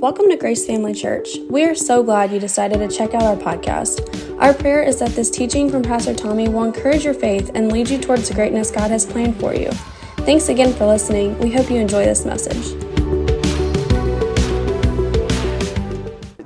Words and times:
Welcome 0.00 0.28
to 0.28 0.36
Grace 0.36 0.64
Family 0.64 0.94
Church. 0.94 1.38
We 1.50 1.64
are 1.64 1.74
so 1.74 2.04
glad 2.04 2.30
you 2.30 2.38
decided 2.38 2.78
to 2.78 2.96
check 2.96 3.14
out 3.14 3.22
our 3.24 3.34
podcast. 3.34 4.38
Our 4.40 4.54
prayer 4.54 4.80
is 4.80 5.00
that 5.00 5.10
this 5.10 5.28
teaching 5.28 5.68
from 5.68 5.82
Pastor 5.82 6.14
Tommy 6.14 6.48
will 6.48 6.62
encourage 6.62 7.04
your 7.04 7.14
faith 7.14 7.50
and 7.56 7.72
lead 7.72 7.90
you 7.90 7.98
towards 7.98 8.28
the 8.28 8.34
greatness 8.34 8.70
God 8.70 8.92
has 8.92 9.04
planned 9.04 9.40
for 9.40 9.56
you. 9.56 9.72
Thanks 10.18 10.50
again 10.50 10.72
for 10.72 10.86
listening. 10.86 11.36
We 11.40 11.50
hope 11.50 11.68
you 11.68 11.78
enjoy 11.78 12.04
this 12.04 12.24
message. 12.24 12.76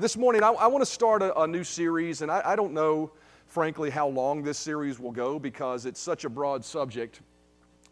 This 0.00 0.16
morning, 0.16 0.42
I, 0.42 0.52
I 0.52 0.66
want 0.66 0.80
to 0.80 0.90
start 0.90 1.20
a, 1.20 1.38
a, 1.38 1.46
new 1.46 1.62
series, 1.62 2.22
and 2.22 2.32
I, 2.32 2.40
I 2.42 2.56
don't 2.56 2.72
know, 2.72 3.12
frankly, 3.44 3.90
how 3.90 4.08
long 4.08 4.42
this 4.42 4.56
series 4.56 4.98
will 4.98 5.12
go 5.12 5.38
because 5.38 5.84
it's 5.84 6.00
such 6.00 6.24
a 6.24 6.30
broad 6.30 6.64
subject. 6.64 7.20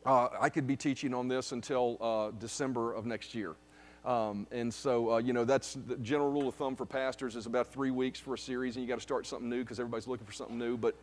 Uh, 0.07 0.29
I 0.41 0.49
could 0.49 0.67
be 0.67 0.75
teaching 0.75 1.13
on 1.13 1.29
this 1.29 1.53
until 1.53 1.99
uh, 2.01 2.31
December 2.39 2.95
of 2.95 3.05
next 3.05 3.35
year. 3.35 3.57
Um, 4.05 4.47
and 4.51 4.73
so, 4.73 5.13
uh, 5.13 5.19
you 5.19 5.33
know, 5.33 5.45
that's 5.45 5.75
the 5.87 5.97
general 5.99 6.31
rule 6.31 6.49
of 6.49 6.55
thumb 6.55 6.75
for 6.75 6.87
pastors 6.87 7.37
is 7.37 7.47
about 7.47 7.67
three 7.67 7.91
weeks 7.91 8.19
for 8.19 8.35
a 8.35 8.39
series, 8.39 8.77
and 8.77 8.83
you 8.83 8.89
got 8.89 8.97
to 8.97 9.03
start 9.03 9.27
something 9.27 9.49
new 9.49 9.63
because 9.63 9.79
everybody's 9.79 10.07
looking 10.07 10.27
for 10.27 10.33
something 10.33 10.59
new. 10.59 10.77
But, 10.77 10.95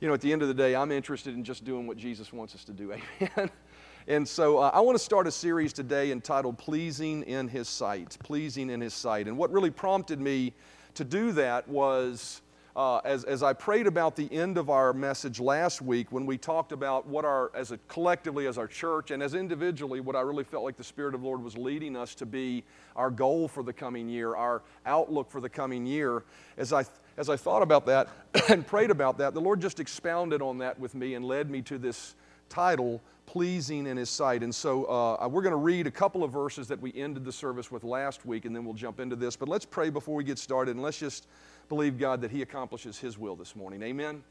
you 0.00 0.06
know, 0.06 0.14
at 0.14 0.20
the 0.20 0.32
end 0.32 0.42
of 0.42 0.48
the 0.48 0.54
day, 0.54 0.76
I'm 0.76 0.92
interested 0.92 1.34
in 1.34 1.42
just 1.42 1.64
doing 1.64 1.86
what 1.86 1.96
Jesus 1.96 2.32
wants 2.32 2.54
us 2.54 2.64
to 2.64 2.72
do. 2.72 2.92
Amen. 3.20 3.50
And 4.06 4.26
so 4.26 4.58
uh, 4.58 4.70
I 4.72 4.80
want 4.80 4.96
to 4.96 5.04
start 5.04 5.26
a 5.26 5.30
series 5.30 5.72
today 5.72 6.12
entitled 6.12 6.56
Pleasing 6.56 7.24
in 7.24 7.48
His 7.48 7.68
Sight. 7.68 8.16
Pleasing 8.22 8.70
in 8.70 8.80
His 8.80 8.94
Sight. 8.94 9.28
And 9.28 9.36
what 9.36 9.52
really 9.52 9.70
prompted 9.70 10.20
me 10.20 10.54
to 10.94 11.04
do 11.04 11.32
that 11.32 11.68
was 11.68 12.40
uh, 12.78 12.98
as, 12.98 13.24
as 13.24 13.42
I 13.42 13.54
prayed 13.54 13.88
about 13.88 14.14
the 14.14 14.32
end 14.32 14.56
of 14.56 14.70
our 14.70 14.92
message 14.92 15.40
last 15.40 15.82
week 15.82 16.12
when 16.12 16.24
we 16.26 16.38
talked 16.38 16.70
about 16.70 17.08
what 17.08 17.24
our, 17.24 17.50
as 17.52 17.72
a 17.72 17.78
collectively 17.88 18.46
as 18.46 18.56
our 18.56 18.68
church 18.68 19.10
and 19.10 19.20
as 19.20 19.34
individually, 19.34 19.98
what 19.98 20.14
I 20.14 20.20
really 20.20 20.44
felt 20.44 20.62
like 20.62 20.76
the 20.76 20.84
Spirit 20.84 21.12
of 21.16 21.22
the 21.22 21.26
Lord 21.26 21.42
was 21.42 21.58
leading 21.58 21.96
us 21.96 22.14
to 22.14 22.24
be 22.24 22.62
our 22.94 23.10
goal 23.10 23.48
for 23.48 23.64
the 23.64 23.72
coming 23.72 24.08
year, 24.08 24.36
our 24.36 24.62
outlook 24.86 25.28
for 25.28 25.40
the 25.40 25.48
coming 25.48 25.86
year. 25.86 26.22
As 26.56 26.72
I, 26.72 26.84
as 27.16 27.28
I 27.28 27.36
thought 27.36 27.62
about 27.62 27.84
that 27.86 28.10
and 28.48 28.64
prayed 28.64 28.92
about 28.92 29.18
that, 29.18 29.34
the 29.34 29.40
Lord 29.40 29.60
just 29.60 29.80
expounded 29.80 30.40
on 30.40 30.58
that 30.58 30.78
with 30.78 30.94
me 30.94 31.14
and 31.14 31.24
led 31.24 31.50
me 31.50 31.62
to 31.62 31.78
this 31.78 32.14
title, 32.48 33.02
Pleasing 33.26 33.88
in 33.88 33.96
His 33.96 34.08
Sight. 34.08 34.44
And 34.44 34.54
so 34.54 34.84
uh, 34.84 35.28
we're 35.28 35.42
going 35.42 35.50
to 35.50 35.56
read 35.56 35.88
a 35.88 35.90
couple 35.90 36.22
of 36.22 36.32
verses 36.32 36.68
that 36.68 36.80
we 36.80 36.94
ended 36.94 37.24
the 37.24 37.32
service 37.32 37.72
with 37.72 37.82
last 37.82 38.24
week, 38.24 38.44
and 38.44 38.54
then 38.54 38.64
we'll 38.64 38.72
jump 38.72 39.00
into 39.00 39.16
this. 39.16 39.34
But 39.34 39.48
let's 39.48 39.66
pray 39.66 39.90
before 39.90 40.14
we 40.14 40.22
get 40.22 40.38
started, 40.38 40.76
and 40.76 40.82
let's 40.82 40.98
just 40.98 41.26
believe, 41.68 41.98
God, 41.98 42.20
that 42.22 42.30
He 42.30 42.42
accomplishes 42.42 42.98
His 42.98 43.18
will 43.18 43.36
this 43.36 43.54
morning. 43.54 43.82
Amen. 43.82 44.22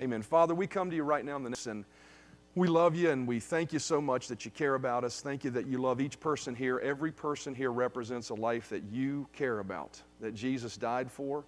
Amen. 0.00 0.22
Father, 0.22 0.54
we 0.54 0.66
come 0.66 0.90
to 0.90 0.96
you 0.96 1.02
right 1.02 1.24
now 1.24 1.36
in 1.36 1.42
the 1.42 1.50
next, 1.50 1.66
and 1.66 1.84
we 2.54 2.68
love 2.68 2.94
you 2.94 3.10
and 3.10 3.26
we 3.26 3.40
thank 3.40 3.72
you 3.72 3.78
so 3.78 3.98
much 3.98 4.28
that 4.28 4.44
you 4.44 4.50
care 4.50 4.74
about 4.74 5.04
us. 5.04 5.22
Thank 5.22 5.42
you 5.42 5.50
that 5.52 5.66
you 5.66 5.78
love 5.78 6.02
each 6.02 6.20
person 6.20 6.54
here. 6.54 6.78
Every 6.80 7.10
person 7.10 7.54
here 7.54 7.72
represents 7.72 8.28
a 8.28 8.34
life 8.34 8.68
that 8.68 8.82
you 8.92 9.26
care 9.32 9.60
about, 9.60 10.00
that 10.20 10.34
Jesus 10.34 10.76
died 10.76 11.10
for. 11.10 11.44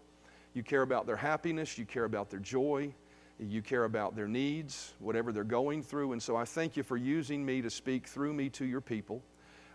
You 0.55 0.63
care 0.63 0.83
about 0.83 1.07
their 1.07 1.17
happiness, 1.17 1.77
you 1.77 1.85
care 1.85 2.05
about 2.05 2.31
their 2.31 2.41
joy, 2.41 2.95
you 3.39 3.61
care 3.61 3.85
about 3.85 4.17
their 4.17 4.29
needs, 4.29 4.95
whatever 4.99 5.31
they're 5.31 5.45
going 5.45 5.83
through. 5.83 6.13
And 6.13 6.23
so 6.23 6.37
I 6.37 6.45
thank 6.45 6.77
you 6.77 6.83
for 6.83 6.97
using 6.97 7.45
me 7.45 7.61
to 7.61 7.69
speak 7.69 8.07
through 8.07 8.33
me 8.33 8.49
to 8.51 8.65
your 8.65 8.81
people 8.81 9.21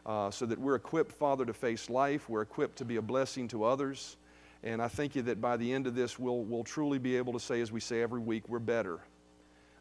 uh, 0.05 0.31
so 0.31 0.47
that 0.47 0.57
we're 0.57 0.75
equipped, 0.75 1.11
Father, 1.11 1.45
to 1.45 1.53
face 1.53 1.89
life. 1.89 2.27
We're 2.27 2.41
equipped 2.41 2.77
to 2.77 2.85
be 2.85 2.95
a 2.95 3.01
blessing 3.01 3.47
to 3.49 3.65
others. 3.65 4.17
And 4.63 4.81
I 4.81 4.87
thank 4.87 5.15
you 5.15 5.21
that 5.23 5.39
by 5.39 5.57
the 5.57 5.71
end 5.71 5.87
of 5.87 5.95
this, 5.95 6.19
we'll, 6.19 6.43
we'll 6.43 6.63
truly 6.63 6.99
be 6.99 7.15
able 7.15 7.33
to 7.33 7.39
say, 7.39 7.61
as 7.61 7.71
we 7.71 7.79
say 7.79 8.01
every 8.01 8.19
week, 8.19 8.43
we're 8.49 8.59
better. 8.59 8.99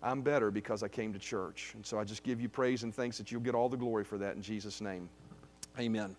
I'm 0.02 0.22
better 0.22 0.50
because 0.50 0.82
I 0.82 0.88
came 0.88 1.12
to 1.12 1.18
church. 1.18 1.72
And 1.74 1.84
so 1.84 1.98
I 1.98 2.04
just 2.04 2.22
give 2.22 2.40
you 2.40 2.48
praise 2.48 2.84
and 2.84 2.94
thanks 2.94 3.18
that 3.18 3.32
you'll 3.32 3.40
get 3.40 3.54
all 3.54 3.68
the 3.68 3.76
glory 3.76 4.04
for 4.04 4.18
that 4.18 4.36
in 4.36 4.42
Jesus' 4.42 4.80
name. 4.80 5.08
Amen. 5.78 6.16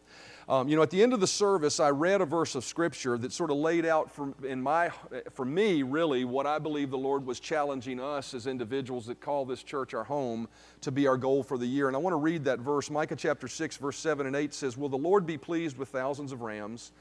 Um, 0.48 0.68
you 0.68 0.76
know, 0.76 0.82
at 0.82 0.90
the 0.90 1.04
end 1.04 1.14
of 1.14 1.20
the 1.20 1.28
service, 1.28 1.80
I 1.80 1.90
read 1.92 2.22
a 2.22 2.26
verse 2.26 2.56
of 2.56 2.66
Scripture 2.66 3.18
that 3.20 3.32
sort 3.32 3.52
of 3.52 3.58
laid 3.58 3.86
out 3.86 4.10
for, 4.10 4.34
in 4.44 4.62
my, 4.62 4.90
for 5.32 5.46
me, 5.46 5.84
really, 5.84 6.26
what 6.26 6.48
I 6.48 6.58
believe 6.58 6.90
the 6.90 6.98
Lord 6.98 7.26
was 7.26 7.40
challenging 7.40 8.00
us 8.00 8.34
as 8.34 8.48
individuals 8.48 9.06
that 9.08 9.20
call 9.20 9.46
this 9.46 9.62
church 9.62 9.94
our 9.94 10.04
home 10.04 10.48
to 10.82 10.92
be 10.92 11.08
our 11.08 11.18
goal 11.18 11.44
for 11.44 11.58
the 11.58 11.68
year. 11.68 11.88
And 11.88 11.96
I 11.96 12.00
want 12.00 12.14
to 12.14 12.18
read 12.18 12.46
that 12.46 12.60
verse. 12.60 12.90
Micah 12.90 13.16
chapter 13.16 13.48
6, 13.48 13.78
verse 13.78 14.00
7 14.00 14.26
and 14.26 14.36
8 14.36 14.54
says, 14.54 14.76
Will 14.76 14.90
the 14.90 14.98
Lord 14.98 15.26
be 15.26 15.38
pleased 15.38 15.78
with 15.78 15.90
thousands 15.90 16.32
of 16.32 16.42
rams? 16.42 16.94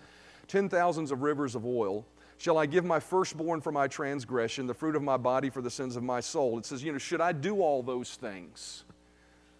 Ten 0.49 0.69
thousands 0.69 1.13
of 1.13 1.23
rivers 1.23 1.55
of 1.55 1.65
oil. 1.65 2.05
Shall 2.39 2.59
I 2.59 2.67
give 2.67 2.85
my 2.85 3.01
firstborn 3.01 3.61
for 3.61 3.73
my 3.73 3.89
transgression, 3.89 4.67
the 4.67 4.75
fruit 4.75 4.97
of 4.97 5.03
my 5.03 5.17
body 5.17 5.51
for 5.51 5.61
the 5.61 5.71
sins 5.71 5.97
of 5.97 6.03
my 6.03 6.21
soul? 6.21 6.59
It 6.59 6.67
says, 6.67 6.83
you 6.83 6.93
know, 6.93 6.99
should 6.99 7.21
I 7.21 7.33
do 7.33 7.63
all 7.63 7.83
those 7.83 8.15
things? 8.15 8.85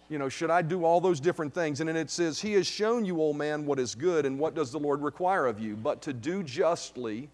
You 0.09 0.19
know, 0.19 0.29
should 0.29 0.51
I 0.51 0.63
do 0.63 0.85
all 0.85 1.01
those 1.01 1.21
different 1.21 1.53
things? 1.53 1.81
And 1.81 1.89
then 1.89 1.97
it 1.97 2.09
says, 2.09 2.41
He 2.41 2.55
has 2.55 2.67
shown 2.67 3.05
you, 3.05 3.21
old 3.21 3.37
man, 3.37 3.67
what 3.67 3.79
is 3.79 3.95
good, 3.95 4.25
and 4.27 4.39
what 4.39 4.55
does 4.55 4.73
the 4.73 4.79
Lord 4.79 5.03
require 5.03 5.47
of 5.47 5.61
you? 5.61 5.77
But 5.77 6.01
to 6.03 6.13
do 6.13 6.43
justly, 6.43 7.29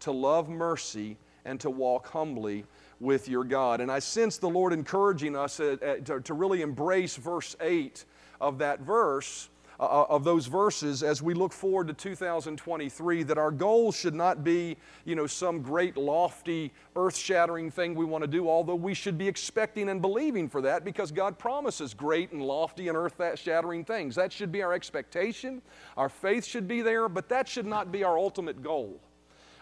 to 0.00 0.12
love 0.12 0.48
mercy, 0.48 1.16
and 1.44 1.58
to 1.60 1.70
walk 1.70 2.06
humbly 2.06 2.64
with 3.00 3.28
your 3.28 3.44
God. 3.44 3.80
And 3.80 3.90
I 3.90 3.98
sense 3.98 4.36
the 4.36 4.48
Lord 4.48 4.72
encouraging 4.72 5.34
us 5.34 5.56
to 5.56 6.22
really 6.28 6.62
embrace 6.62 7.16
verse 7.16 7.56
8 7.60 8.04
of 8.40 8.58
that 8.58 8.80
verse 8.80 9.48
uh, 9.80 10.04
of 10.10 10.24
those 10.24 10.46
verses 10.46 11.02
as 11.02 11.22
we 11.22 11.32
look 11.32 11.52
forward 11.54 11.88
to 11.88 11.94
2023 11.94 13.22
that 13.22 13.38
our 13.38 13.50
goal 13.50 13.90
should 13.90 14.14
not 14.14 14.44
be, 14.44 14.76
you 15.06 15.14
know, 15.14 15.26
some 15.26 15.62
great 15.62 15.96
lofty 15.96 16.70
earth-shattering 16.96 17.70
thing 17.70 17.94
we 17.94 18.04
want 18.04 18.22
to 18.22 18.28
do, 18.28 18.46
although 18.46 18.74
we 18.74 18.92
should 18.92 19.16
be 19.16 19.26
expecting 19.26 19.88
and 19.88 20.02
believing 20.02 20.50
for 20.50 20.60
that 20.60 20.84
because 20.84 21.10
God 21.10 21.38
promises 21.38 21.94
great 21.94 22.30
and 22.32 22.42
lofty 22.42 22.88
and 22.88 22.96
earth-shattering 22.96 23.86
things. 23.86 24.14
That 24.14 24.30
should 24.32 24.52
be 24.52 24.62
our 24.62 24.74
expectation. 24.74 25.62
Our 25.96 26.10
faith 26.10 26.44
should 26.44 26.68
be 26.68 26.82
there, 26.82 27.08
but 27.08 27.30
that 27.30 27.48
should 27.48 27.66
not 27.66 27.90
be 27.90 28.04
our 28.04 28.18
ultimate 28.18 28.62
goal. 28.62 29.00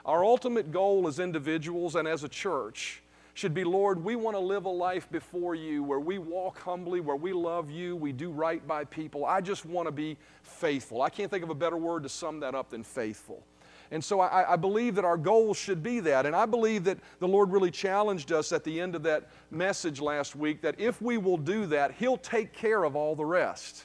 Our 0.05 0.25
ultimate 0.25 0.73
goal 0.73 1.07
as 1.07 1.21
individuals 1.21 1.95
and 1.95 2.09
as 2.09 2.25
a 2.25 2.29
church 2.29 3.03
should 3.39 3.55
be, 3.55 3.63
Lord, 3.63 4.03
we 4.03 4.17
want 4.17 4.35
to 4.35 4.41
live 4.41 4.65
a 4.65 4.69
life 4.69 5.09
before 5.13 5.55
you 5.55 5.85
where 5.85 6.01
we 6.01 6.19
walk 6.19 6.59
humbly, 6.59 6.99
where 6.99 7.15
we 7.15 7.33
love 7.33 7.71
you, 7.71 7.95
we 7.95 8.11
do 8.11 8.33
right 8.33 8.67
by 8.67 8.85
people. 8.85 9.25
I 9.25 9.41
just 9.41 9.65
want 9.65 9.87
to 9.87 9.93
be 9.93 10.17
faithful. 10.43 11.03
I 11.03 11.09
can't 11.09 11.31
think 11.31 11.45
of 11.45 11.51
a 11.51 11.55
better 11.55 11.77
word 11.77 12.03
to 12.03 12.09
sum 12.09 12.41
that 12.41 12.57
up 12.57 12.71
than 12.71 12.83
faithful. 12.83 13.45
And 13.93 14.03
so 14.03 14.19
I, 14.19 14.55
I, 14.55 14.57
believe 14.57 14.97
that 14.97 15.05
our 15.05 15.17
goal 15.17 15.55
should 15.55 15.85
be 15.85 16.01
that. 16.01 16.27
And 16.27 16.35
I 16.35 16.47
believe 16.47 16.83
that 16.83 16.99
the 17.21 17.29
Lord 17.29 17.53
really 17.53 17.71
challenged 17.71 18.33
us 18.33 18.51
at 18.51 18.65
the 18.65 18.81
end 18.81 18.97
of 18.97 19.05
that 19.05 19.29
message 19.53 20.01
last 20.01 20.35
week 20.35 20.61
that 20.63 20.75
if 20.77 21.01
we 21.01 21.17
will 21.17 21.39
do 21.39 21.65
that, 21.67 21.93
He'll 21.93 22.19
take 22.19 22.53
care 22.53 22.83
of 22.83 22.97
all 22.97 23.15
the 23.15 23.25
rest. 23.25 23.85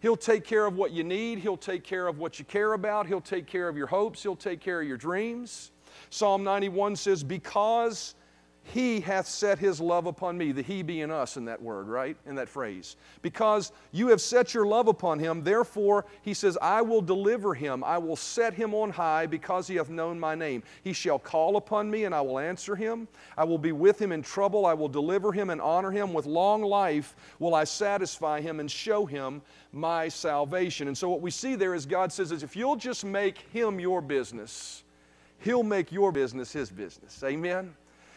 He'll 0.00 0.16
take 0.16 0.42
care 0.42 0.64
of 0.64 0.74
what 0.74 0.92
you 0.92 1.04
need, 1.04 1.40
He'll 1.40 1.58
take 1.58 1.84
care 1.84 2.08
of 2.08 2.18
what 2.18 2.38
you 2.38 2.46
care 2.46 2.72
about, 2.72 3.06
He'll 3.06 3.20
take 3.20 3.46
care 3.46 3.68
of 3.68 3.76
your 3.76 3.88
hopes, 3.88 4.22
He'll 4.22 4.34
take 4.34 4.60
care 4.60 4.80
of 4.80 4.88
your 4.88 4.96
dreams. 4.96 5.70
Psalm 6.08 6.42
91 6.42 6.96
says, 6.96 7.22
Because 7.22 8.14
he 8.72 9.00
hath 9.00 9.28
set 9.28 9.58
his 9.58 9.80
love 9.80 10.06
upon 10.06 10.36
me, 10.36 10.50
the 10.50 10.62
he 10.62 10.82
being 10.82 11.10
us 11.10 11.36
in 11.36 11.44
that 11.44 11.62
word, 11.62 11.86
right? 11.86 12.16
In 12.26 12.34
that 12.34 12.48
phrase. 12.48 12.96
Because 13.22 13.70
you 13.92 14.08
have 14.08 14.20
set 14.20 14.54
your 14.54 14.66
love 14.66 14.88
upon 14.88 15.20
him, 15.20 15.44
therefore 15.44 16.04
he 16.22 16.34
says, 16.34 16.58
I 16.60 16.82
will 16.82 17.00
deliver 17.00 17.54
him, 17.54 17.84
I 17.84 17.98
will 17.98 18.16
set 18.16 18.54
him 18.54 18.74
on 18.74 18.90
high 18.90 19.26
because 19.26 19.68
he 19.68 19.76
hath 19.76 19.88
known 19.88 20.18
my 20.18 20.34
name. 20.34 20.64
He 20.82 20.92
shall 20.92 21.18
call 21.18 21.56
upon 21.56 21.88
me 21.90 22.04
and 22.04 22.14
I 22.14 22.20
will 22.20 22.40
answer 22.40 22.74
him. 22.74 23.06
I 23.36 23.44
will 23.44 23.58
be 23.58 23.72
with 23.72 24.02
him 24.02 24.10
in 24.10 24.22
trouble, 24.22 24.66
I 24.66 24.74
will 24.74 24.88
deliver 24.88 25.30
him 25.30 25.50
and 25.50 25.60
honor 25.60 25.92
him. 25.92 26.12
With 26.12 26.26
long 26.26 26.62
life 26.62 27.14
will 27.38 27.54
I 27.54 27.64
satisfy 27.64 28.40
him 28.40 28.58
and 28.58 28.70
show 28.70 29.06
him 29.06 29.42
my 29.72 30.08
salvation. 30.08 30.88
And 30.88 30.98
so 30.98 31.08
what 31.08 31.20
we 31.20 31.30
see 31.30 31.54
there 31.54 31.74
is 31.74 31.86
God 31.86 32.12
says 32.12 32.32
is 32.32 32.42
if 32.42 32.56
you'll 32.56 32.76
just 32.76 33.04
make 33.04 33.38
him 33.52 33.78
your 33.78 34.02
business, 34.02 34.82
he'll 35.38 35.62
make 35.62 35.92
your 35.92 36.10
business 36.10 36.52
his 36.52 36.68
business. 36.70 37.22
Amen. 37.22 37.74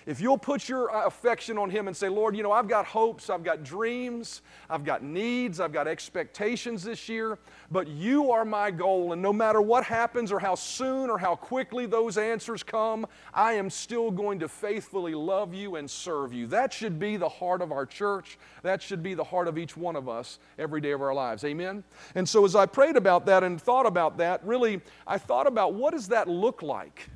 If 0.10 0.20
you'll 0.20 0.40
put 0.40 0.68
your 0.68 0.92
uh, 0.92 1.06
affection 1.06 1.60
on 1.60 1.70
Him 1.70 1.88
and 1.88 1.96
say, 1.96 2.10
Lord, 2.10 2.36
you 2.36 2.42
know, 2.42 2.52
I've 2.52 2.68
got 2.68 2.88
hopes, 2.88 3.30
I've 3.30 3.44
got 3.44 3.64
dreams, 3.64 4.42
I've 4.68 4.84
got 4.84 5.04
needs, 5.04 5.60
I've 5.60 5.72
got 5.72 5.88
expectations 5.88 6.82
this 6.82 7.08
year, 7.08 7.38
but 7.70 7.88
you 7.88 8.32
are 8.32 8.44
my 8.44 8.72
goal. 8.72 9.14
And 9.14 9.22
no 9.22 9.32
matter 9.32 9.62
what 9.62 9.84
happens 9.84 10.32
or 10.32 10.40
how 10.40 10.56
soon 10.56 11.12
or 11.12 11.20
how 11.20 11.36
quickly 11.36 11.86
those 11.86 12.18
answers 12.18 12.64
come, 12.64 13.06
I 13.36 13.54
am 13.54 13.70
still 13.70 14.10
going 14.10 14.40
to 14.40 14.48
faithfully 14.48 15.14
love 15.14 15.54
you 15.54 15.76
and 15.76 15.88
serve 15.88 16.34
you. 16.34 16.48
That 16.48 16.74
should 16.74 16.98
be 16.98 17.16
the 17.16 17.30
heart 17.30 17.62
of 17.62 17.72
our 17.72 17.86
church. 17.86 18.40
That 18.64 18.82
should 18.82 19.04
be 19.04 19.14
the 19.14 19.24
heart 19.24 19.48
of 19.48 19.60
each 19.60 19.78
one 19.78 19.96
of 19.96 20.10
us 20.10 20.40
every 20.58 20.82
day 20.82 20.90
of 20.90 21.04
our 21.04 21.14
lives. 21.14 21.44
Amen? 21.44 21.84
And 22.16 22.28
so 22.28 22.46
as 22.46 22.56
I 22.56 22.66
prayed 22.66 22.98
about 22.98 23.28
that 23.28 23.44
and 23.44 23.62
thought 23.62 23.86
about 23.86 24.18
that, 24.18 24.44
really, 24.44 24.82
I 25.06 25.20
thought 25.20 25.46
about 25.46 25.76
what 25.76 25.94
does 25.94 26.08
that 26.08 26.28
look 26.28 26.64
like? 26.64 27.12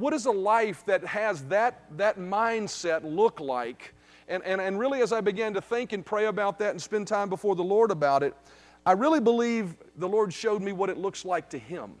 What 0.00 0.12
does 0.12 0.24
a 0.24 0.30
life 0.30 0.82
that 0.86 1.04
has 1.04 1.42
that, 1.44 1.84
that 1.98 2.18
mindset 2.18 3.02
look 3.04 3.38
like? 3.38 3.92
And, 4.28 4.42
and, 4.44 4.58
and 4.58 4.78
really, 4.78 5.02
as 5.02 5.12
I 5.12 5.20
began 5.20 5.52
to 5.52 5.60
think 5.60 5.92
and 5.92 6.04
pray 6.04 6.24
about 6.24 6.58
that 6.60 6.70
and 6.70 6.80
spend 6.80 7.06
time 7.06 7.28
before 7.28 7.54
the 7.54 7.62
Lord 7.62 7.90
about 7.90 8.22
it, 8.22 8.34
I 8.86 8.92
really 8.92 9.20
believe 9.20 9.76
the 9.96 10.08
Lord 10.08 10.32
showed 10.32 10.62
me 10.62 10.72
what 10.72 10.88
it 10.88 10.96
looks 10.96 11.26
like 11.26 11.50
to 11.50 11.58
Him. 11.58 11.92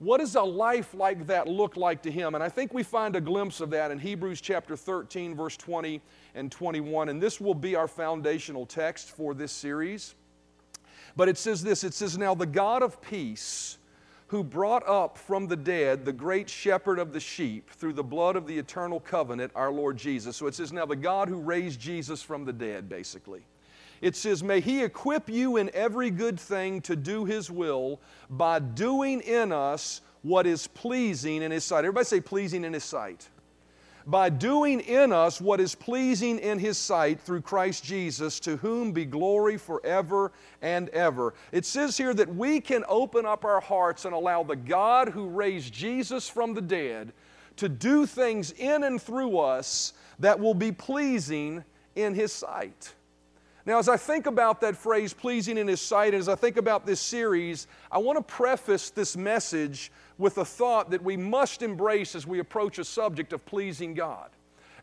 What 0.00 0.18
does 0.18 0.34
a 0.34 0.42
life 0.42 0.92
like 0.92 1.26
that 1.28 1.48
look 1.48 1.78
like 1.78 2.02
to 2.02 2.10
Him? 2.10 2.34
And 2.34 2.44
I 2.44 2.50
think 2.50 2.74
we 2.74 2.82
find 2.82 3.16
a 3.16 3.22
glimpse 3.22 3.62
of 3.62 3.70
that 3.70 3.90
in 3.90 3.98
Hebrews 3.98 4.42
chapter 4.42 4.76
13, 4.76 5.34
verse 5.34 5.56
20 5.56 6.02
and 6.34 6.52
21. 6.52 7.08
And 7.08 7.22
this 7.22 7.40
will 7.40 7.54
be 7.54 7.74
our 7.74 7.88
foundational 7.88 8.66
text 8.66 9.08
for 9.08 9.32
this 9.32 9.50
series. 9.50 10.14
But 11.16 11.30
it 11.30 11.38
says 11.38 11.62
this 11.62 11.84
it 11.84 11.94
says, 11.94 12.18
Now 12.18 12.34
the 12.34 12.44
God 12.44 12.82
of 12.82 13.00
peace 13.00 13.78
who 14.28 14.42
brought 14.42 14.86
up 14.88 15.16
from 15.16 15.46
the 15.46 15.56
dead 15.56 16.04
the 16.04 16.12
great 16.12 16.48
shepherd 16.48 16.98
of 16.98 17.12
the 17.12 17.20
sheep 17.20 17.70
through 17.70 17.92
the 17.92 18.02
blood 18.02 18.36
of 18.36 18.46
the 18.46 18.58
eternal 18.58 19.00
covenant, 19.00 19.52
our 19.54 19.70
Lord 19.70 19.96
Jesus. 19.96 20.36
So 20.36 20.46
it 20.46 20.54
says, 20.54 20.72
now 20.72 20.86
the 20.86 20.96
God 20.96 21.28
who 21.28 21.38
raised 21.38 21.80
Jesus 21.80 22.22
from 22.22 22.44
the 22.44 22.52
dead, 22.52 22.88
basically. 22.88 23.42
It 24.00 24.14
says, 24.14 24.42
May 24.42 24.60
He 24.60 24.82
equip 24.82 25.30
you 25.30 25.56
in 25.56 25.70
every 25.72 26.10
good 26.10 26.38
thing 26.38 26.82
to 26.82 26.96
do 26.96 27.24
His 27.24 27.50
will 27.50 28.00
by 28.28 28.58
doing 28.58 29.20
in 29.22 29.52
us 29.52 30.02
what 30.22 30.46
is 30.46 30.66
pleasing 30.66 31.42
in 31.42 31.50
His 31.50 31.64
sight. 31.64 31.78
Everybody 31.78 32.04
say, 32.04 32.20
pleasing 32.20 32.64
in 32.64 32.74
His 32.74 32.84
sight 32.84 33.28
by 34.06 34.28
doing 34.28 34.80
in 34.80 35.12
us 35.12 35.40
what 35.40 35.60
is 35.60 35.74
pleasing 35.74 36.38
in 36.38 36.60
His 36.60 36.78
sight 36.78 37.20
through 37.20 37.40
Christ 37.40 37.84
Jesus, 37.84 38.38
to 38.40 38.56
whom 38.56 38.92
be 38.92 39.04
glory 39.04 39.58
forever 39.58 40.30
and 40.62 40.88
ever. 40.90 41.34
It 41.50 41.66
says 41.66 41.96
here 41.96 42.14
that 42.14 42.34
we 42.34 42.60
can 42.60 42.84
open 42.88 43.26
up 43.26 43.44
our 43.44 43.60
hearts 43.60 44.04
and 44.04 44.14
allow 44.14 44.44
the 44.44 44.56
God 44.56 45.08
who 45.08 45.26
raised 45.26 45.74
Jesus 45.74 46.28
from 46.28 46.54
the 46.54 46.62
dead 46.62 47.12
to 47.56 47.68
do 47.68 48.06
things 48.06 48.52
in 48.52 48.84
and 48.84 49.02
through 49.02 49.38
us 49.38 49.94
that 50.20 50.38
will 50.38 50.54
be 50.54 50.70
pleasing 50.70 51.64
in 51.96 52.14
His 52.14 52.32
sight. 52.32 52.94
Now, 53.64 53.80
as 53.80 53.88
I 53.88 53.96
think 53.96 54.26
about 54.26 54.60
that 54.60 54.76
phrase, 54.76 55.12
pleasing 55.12 55.58
in 55.58 55.66
His 55.66 55.80
sight, 55.80 56.14
as 56.14 56.28
I 56.28 56.36
think 56.36 56.56
about 56.56 56.86
this 56.86 57.00
series, 57.00 57.66
I 57.90 57.98
want 57.98 58.16
to 58.16 58.22
preface 58.22 58.90
this 58.90 59.16
message 59.16 59.90
with 60.18 60.38
a 60.38 60.44
thought 60.44 60.90
that 60.90 61.02
we 61.02 61.16
must 61.16 61.62
embrace 61.62 62.14
as 62.14 62.26
we 62.26 62.38
approach 62.38 62.78
a 62.78 62.84
subject 62.84 63.32
of 63.32 63.44
pleasing 63.44 63.94
God. 63.94 64.30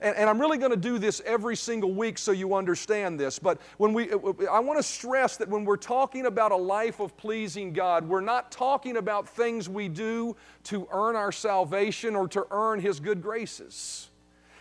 And, 0.03 0.15
and 0.17 0.29
I'm 0.29 0.39
really 0.39 0.57
going 0.57 0.71
to 0.71 0.77
do 0.77 0.99
this 0.99 1.21
every 1.25 1.55
single 1.55 1.93
week 1.93 2.17
so 2.17 2.31
you 2.31 2.55
understand 2.55 3.19
this. 3.19 3.39
But 3.39 3.59
when 3.77 3.93
we, 3.93 4.11
uh, 4.11 4.17
I 4.51 4.59
want 4.59 4.77
to 4.77 4.83
stress 4.83 5.37
that 5.37 5.47
when 5.47 5.63
we're 5.63 5.77
talking 5.77 6.25
about 6.25 6.51
a 6.51 6.57
life 6.57 6.99
of 6.99 7.15
pleasing 7.15 7.71
God, 7.71 8.07
we're 8.07 8.21
not 8.21 8.51
talking 8.51 8.97
about 8.97 9.27
things 9.27 9.69
we 9.69 9.87
do 9.87 10.35
to 10.65 10.87
earn 10.91 11.15
our 11.15 11.31
salvation 11.31 12.15
or 12.15 12.27
to 12.27 12.45
earn 12.51 12.81
His 12.81 12.99
good 12.99 13.21
graces. 13.21 14.09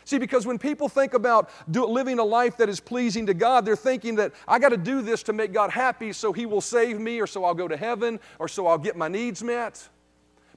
See, 0.04 0.18
because 0.18 0.46
when 0.46 0.58
people 0.58 0.88
think 0.88 1.14
about 1.14 1.50
do, 1.70 1.86
living 1.86 2.18
a 2.18 2.24
life 2.24 2.56
that 2.56 2.68
is 2.68 2.80
pleasing 2.80 3.26
to 3.26 3.34
God, 3.34 3.64
they're 3.64 3.76
thinking 3.76 4.16
that 4.16 4.32
I 4.46 4.58
got 4.58 4.70
to 4.70 4.76
do 4.76 5.00
this 5.00 5.22
to 5.24 5.32
make 5.32 5.52
God 5.52 5.70
happy 5.70 6.12
so 6.12 6.32
He 6.32 6.46
will 6.46 6.60
save 6.60 7.00
me, 7.00 7.20
or 7.20 7.26
so 7.26 7.44
I'll 7.44 7.54
go 7.54 7.68
to 7.68 7.76
heaven, 7.76 8.20
or 8.38 8.48
so 8.48 8.66
I'll 8.66 8.78
get 8.78 8.96
my 8.96 9.08
needs 9.08 9.42
met. 9.42 9.88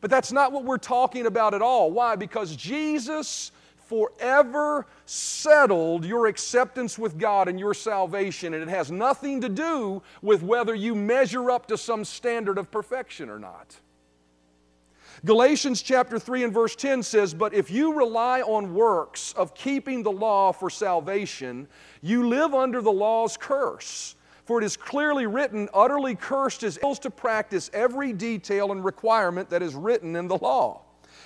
But 0.05 0.11
that's 0.11 0.31
not 0.31 0.51
what 0.51 0.65
we're 0.65 0.77
talking 0.77 1.25
about 1.25 1.55
at 1.55 1.63
all. 1.63 1.89
Why? 1.89 2.15
Because 2.15 2.55
Jesus 2.55 3.51
forever 3.87 4.85
settled 5.07 6.05
your 6.05 6.27
acceptance 6.27 6.99
with 6.99 7.17
God 7.17 7.47
and 7.47 7.59
your 7.59 7.73
salvation, 7.73 8.53
and 8.53 8.61
it 8.61 8.69
has 8.69 8.91
nothing 8.91 9.41
to 9.41 9.49
do 9.49 10.03
with 10.21 10.43
whether 10.43 10.75
you 10.75 10.93
measure 10.93 11.49
up 11.49 11.65
to 11.69 11.75
some 11.75 12.05
standard 12.05 12.59
of 12.59 12.69
perfection 12.69 13.31
or 13.31 13.39
not. 13.39 13.77
Galatians 15.25 15.81
chapter 15.81 16.19
3 16.19 16.43
and 16.43 16.53
verse 16.53 16.75
10 16.75 17.01
says, 17.01 17.33
But 17.33 17.55
if 17.55 17.71
you 17.71 17.95
rely 17.95 18.41
on 18.41 18.75
works 18.75 19.33
of 19.33 19.55
keeping 19.55 20.03
the 20.03 20.11
law 20.11 20.51
for 20.51 20.69
salvation, 20.69 21.67
you 22.03 22.29
live 22.29 22.53
under 22.53 22.79
the 22.79 22.91
law's 22.91 23.37
curse. 23.37 24.14
For 24.45 24.61
it 24.61 24.65
is 24.65 24.77
clearly 24.77 25.25
written, 25.25 25.67
utterly 25.73 26.15
cursed 26.15 26.63
is 26.63 26.79
to 27.01 27.09
practice 27.09 27.71
every 27.73 28.13
detail 28.13 28.71
and 28.71 28.85
requirement 28.85 29.49
that 29.49 29.63
is 29.63 29.73
written 29.73 30.15
in 30.15 30.27
the 30.27 30.37
law. 30.37 30.81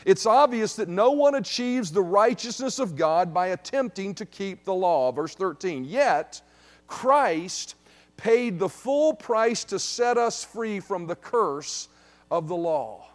It's 0.06 0.26
obvious 0.26 0.76
that 0.78 0.88
no 0.88 1.12
one 1.12 1.36
achieves 1.36 1.92
the 1.92 2.02
righteousness 2.02 2.80
of 2.80 2.96
God 2.96 3.34
by 3.34 3.48
attempting 3.48 4.16
to 4.16 4.26
keep 4.26 4.64
the 4.64 4.74
law. 4.74 5.12
Verse 5.12 5.36
13. 5.36 5.84
Yet, 5.84 6.42
Christ 6.88 7.76
paid 8.16 8.58
the 8.58 8.70
full 8.70 9.14
price 9.14 9.66
to 9.66 9.80
set 9.80 10.18
us 10.18 10.46
free 10.46 10.80
from 10.80 11.06
the 11.06 11.16
curse 11.16 11.90
of 12.32 12.48
the 12.48 12.56
law. 12.56 13.06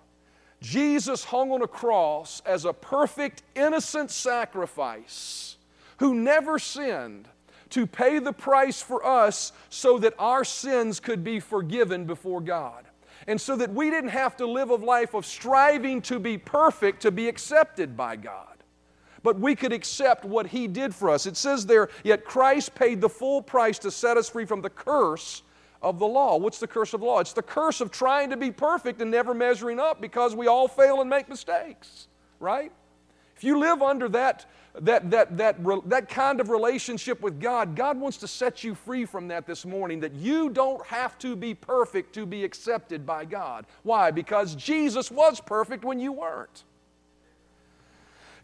Jesus 0.61 1.25
hung 1.25 1.51
on 1.51 1.62
a 1.62 1.69
cross 1.69 2.43
as 2.45 2.65
a 2.67 2.73
perfect, 2.73 3.43
innocent 3.55 4.11
sacrifice 4.11 5.56
who 5.99 6.15
never 6.15 6.59
sinned 6.59 7.29
to 7.75 7.88
pay 7.88 8.21
the 8.21 8.32
price 8.32 8.81
for 8.81 9.05
us 9.05 9.53
so 9.69 9.99
that 9.99 10.15
our 10.17 10.44
sins 10.44 11.00
could 11.00 11.25
be 11.25 11.41
forgiven 11.41 12.05
before 12.05 12.41
God. 12.41 12.85
And 13.26 13.41
so 13.41 13.56
that 13.56 13.73
we 13.75 13.91
didn't 13.91 14.11
have 14.11 14.37
to 14.37 14.47
live 14.47 14.71
a 14.71 14.76
life 14.76 15.12
of 15.12 15.26
striving 15.26 16.00
to 16.03 16.21
be 16.21 16.38
perfect 16.38 17.03
to 17.03 17.11
be 17.11 17.26
accepted 17.26 17.97
by 17.97 18.15
God. 18.15 18.47
But 19.25 19.41
we 19.41 19.56
could 19.56 19.73
accept 19.73 20.25
what 20.25 20.47
He 20.47 20.69
did 20.69 20.94
for 20.94 21.11
us. 21.11 21.26
It 21.26 21.37
says 21.37 21.67
there, 21.67 21.88
yet 22.05 22.25
Christ 22.25 22.76
paid 22.76 23.00
the 23.00 23.09
full 23.09 23.43
price 23.43 23.81
to 23.81 23.91
set 23.91 24.17
us 24.17 24.29
free 24.29 24.44
from 24.44 24.62
the 24.62 24.70
curse 24.70 25.43
of 25.82 25.99
the 25.99 26.06
law. 26.06 26.37
What's 26.37 26.61
the 26.61 26.69
curse 26.69 26.94
of 26.94 27.00
the 27.00 27.06
law? 27.06 27.19
It's 27.19 27.32
the 27.32 27.43
curse 27.43 27.81
of 27.81 27.91
trying 27.91 28.31
to 28.31 28.37
be 28.37 28.53
perfect 28.53 29.00
and 29.00 29.11
never 29.11 29.35
measuring 29.35 29.81
up 29.81 30.00
because 30.00 30.37
we 30.37 30.47
all 30.47 30.69
fail 30.69 31.00
and 31.00 31.11
make 31.11 31.29
mistakes, 31.29 32.06
right? 32.38 32.70
If 33.37 33.43
you 33.43 33.59
live 33.59 33.82
under 33.82 34.09
that, 34.11 34.47
that, 34.81 35.11
that, 35.11 35.37
that, 35.37 35.56
that 35.88 36.09
kind 36.09 36.41
of 36.41 36.50
relationship 36.50 37.21
with 37.21 37.41
God, 37.41 37.76
God 37.76 37.99
wants 37.99 38.17
to 38.19 38.29
set 38.29 38.65
you 38.65 38.75
free 38.75 39.05
from 39.05 39.29
that 39.29 39.47
this 39.47 39.65
morning, 39.65 40.00
that 40.00 40.15
you 40.15 40.50
don't 40.50 40.85
have 40.87 41.19
to 41.19 41.37
be 41.37 41.55
perfect 41.55 42.12
to 42.15 42.26
be 42.26 42.44
accepted 42.44 43.06
by 43.06 43.25
God. 43.25 43.67
Why? 43.82 44.11
Because 44.11 44.55
Jesus 44.56 45.11
was 45.11 45.41
perfect 45.41 45.85
when 45.85 46.00
you 46.00 46.12
weren't. 46.12 46.65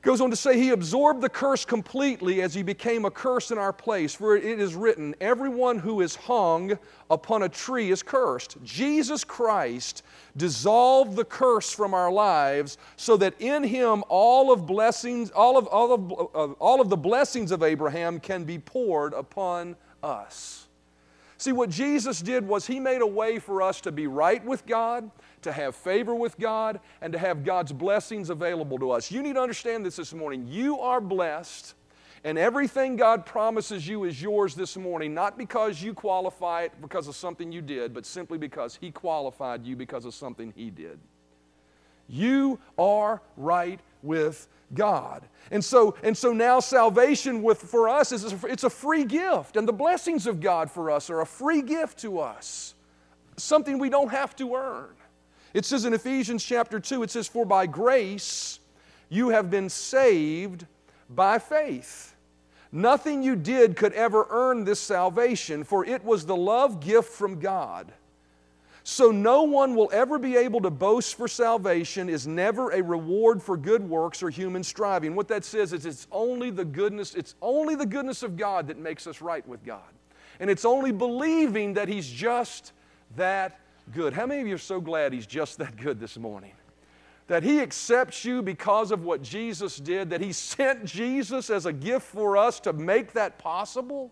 Goes 0.03 0.23
on 0.23 0.31
to 0.31 0.37
say, 0.37 0.59
He 0.59 0.71
absorbed 0.71 1.21
the 1.21 1.29
curse 1.29 1.67
completely 1.67 2.41
as 2.41 2.55
He 2.55 2.63
became 2.63 3.05
a 3.05 3.11
curse 3.11 3.51
in 3.51 3.59
our 3.59 3.73
place. 3.73 4.15
For 4.15 4.35
it 4.35 4.45
is 4.45 4.75
written, 4.75 5.15
Everyone 5.21 5.79
who 5.79 6.01
is 6.01 6.17
hung 6.17 6.79
upon 7.11 7.43
a 7.43 7.51
tree 7.51 7.91
is 7.91 8.03
cursed. 8.03 8.57
Jesus 8.65 9.25
Christ 9.25 10.03
dissolved 10.39 11.17
the 11.17 11.25
curse 11.25 11.71
from 11.71 11.93
our 11.93 12.11
lives 12.11 12.79
so 12.97 13.19
that 13.19 13.35
in 13.41 13.63
Him 13.63 14.03
all 14.09 14.51
of 14.51 14.67
blessings, 14.67 15.31
all 15.33 15.59
of, 15.59 15.67
all 15.67 15.93
of, 15.93 16.13
uh, 16.35 16.53
all 16.55 16.81
of 16.81 16.89
the 16.89 16.97
blessings 16.97 17.51
of 17.51 17.63
Abraham 17.63 18.21
can 18.21 18.45
be 18.45 18.59
poured 18.59 19.13
upon 19.13 19.77
us. 20.03 20.67
See, 21.41 21.53
what 21.53 21.71
Jesus 21.71 22.21
did 22.21 22.47
was 22.47 22.67
He 22.67 22.81
made 22.81 23.03
a 23.03 23.07
way 23.07 23.39
for 23.39 23.61
us 23.61 23.81
to 23.83 23.93
be 23.93 24.07
right 24.07 24.45
with 24.45 24.65
God, 24.67 25.11
to 25.43 25.53
have 25.53 25.75
favor 25.75 26.15
with 26.15 26.39
God, 26.39 26.81
and 27.01 27.13
to 27.13 27.19
have 27.19 27.45
God's 27.45 27.73
blessings 27.73 28.31
available 28.31 28.79
to 28.79 28.91
us. 28.91 29.11
You 29.11 29.23
need 29.23 29.35
to 29.35 29.41
understand 29.41 29.85
this 29.85 29.97
this 29.97 30.13
morning. 30.13 30.47
You 30.47 30.81
are 30.81 31.01
blessed, 31.01 31.75
and 32.25 32.39
everything 32.39 32.97
God 32.97 33.25
promises 33.25 33.87
you 33.89 34.05
is 34.05 34.21
yours 34.21 34.55
this 34.55 34.77
morning, 34.77 35.15
not 35.15 35.39
because 35.39 35.83
you 35.83 35.95
qualify 35.95 36.63
it 36.63 36.73
because 36.83 37.09
of 37.09 37.17
something 37.17 37.51
you 37.51 37.63
did, 37.63 37.95
but 37.95 38.05
simply 38.05 38.39
because 38.39 38.77
He 38.81 38.91
qualified 38.91 39.65
you 39.65 39.77
because 39.77 40.05
of 40.05 40.15
something 40.15 40.53
He 40.57 40.71
did. 40.71 40.99
You 42.09 42.59
are 42.77 43.23
right 43.37 43.81
with 44.03 44.49
God. 44.75 45.23
And 45.51 45.65
so, 45.65 45.97
and 46.03 46.17
so 46.17 46.33
now 46.33 46.61
salvation 46.61 47.43
with, 47.43 47.61
for 47.61 47.89
us 47.89 48.13
is 48.13 48.33
a, 48.33 48.47
it's 48.47 48.65
a 48.65 48.71
free 48.71 49.05
gift, 49.05 49.57
and 49.57 49.67
the 49.67 49.73
blessings 49.73 50.27
of 50.27 50.41
God 50.41 50.71
for 50.71 50.91
us 50.91 51.11
are 51.11 51.21
a 51.21 51.27
free 51.27 51.63
gift 51.63 51.99
to 52.01 52.21
us, 52.21 52.75
something 53.37 53.79
we 53.79 53.89
don't 53.89 54.11
have 54.11 54.37
to 54.37 54.55
earn. 54.55 54.91
It 55.53 55.65
says 55.65 55.85
in 55.85 55.95
Ephesians 55.95 56.45
chapter 56.45 56.79
2, 56.79 57.03
it 57.03 57.11
says, 57.11 57.27
For 57.27 57.45
by 57.45 57.67
grace 57.67 58.61
you 59.09 59.31
have 59.31 59.51
been 59.51 59.69
saved 59.69 60.67
by 61.09 61.39
faith. 61.39 62.15
Nothing 62.73 63.23
you 63.23 63.35
did 63.35 63.77
could 63.77 63.93
ever 63.95 64.27
earn 64.31 64.65
this 64.65 64.79
salvation, 64.79 65.65
for 65.65 65.85
it 65.85 66.05
was 66.05 66.25
the 66.25 66.37
love 66.37 66.81
gift 66.81 67.09
from 67.09 67.41
God. 67.41 67.93
So 68.85 69.11
no 69.11 69.43
one 69.43 69.75
will 69.75 69.91
ever 69.93 70.19
be 70.19 70.37
able 70.37 70.61
to 70.63 70.71
boast 70.71 71.17
for 71.17 71.29
salvation 71.29 72.09
is 72.09 72.27
never 72.27 72.71
a 72.71 72.83
reward 72.83 73.43
for 73.43 73.57
good 73.57 73.87
works 73.87 74.23
or 74.23 74.31
human 74.31 74.63
striving. 74.63 75.15
What 75.15 75.29
that 75.29 75.45
says 75.45 75.73
is 75.73 75.85
it's 75.85 76.07
only 76.11 76.51
the 76.51 76.65
goodness, 76.65 77.15
it's 77.15 77.35
only 77.43 77.75
the 77.75 77.87
goodness 77.87 78.23
of 78.23 78.37
God 78.37 78.69
that 78.69 78.79
makes 78.79 79.07
us 79.07 79.21
right 79.21 79.47
with 79.47 79.65
God. 79.65 79.83
And 80.39 80.49
it's 80.49 80.65
only 80.65 80.93
believing 80.93 81.75
that 81.75 81.89
He's 81.89 82.09
just 82.09 82.73
that 83.17 83.61
good. 83.93 84.13
How 84.13 84.27
many 84.27 84.41
of 84.41 84.47
you 84.47 84.55
are 84.55 84.59
so 84.59 84.81
glad 84.81 85.13
He's 85.13 85.27
just 85.27 85.59
that 85.59 85.77
good 85.77 86.01
this 86.01 86.17
morning? 86.17 86.53
That 87.27 87.43
He 87.43 87.61
accepts 87.61 88.25
you 88.25 88.43
because 88.43 88.91
of 88.91 89.05
what 89.05 89.23
Jesus 89.23 89.77
did, 89.77 90.11
that 90.11 90.21
He 90.21 90.33
sent 90.33 90.85
Jesus 90.85 91.51
as 91.51 91.67
a 91.67 91.73
gift 91.73 92.07
for 92.07 92.37
us 92.37 92.61
to 92.61 92.73
make 92.73 93.13
that 93.13 93.39
possible? 93.39 94.11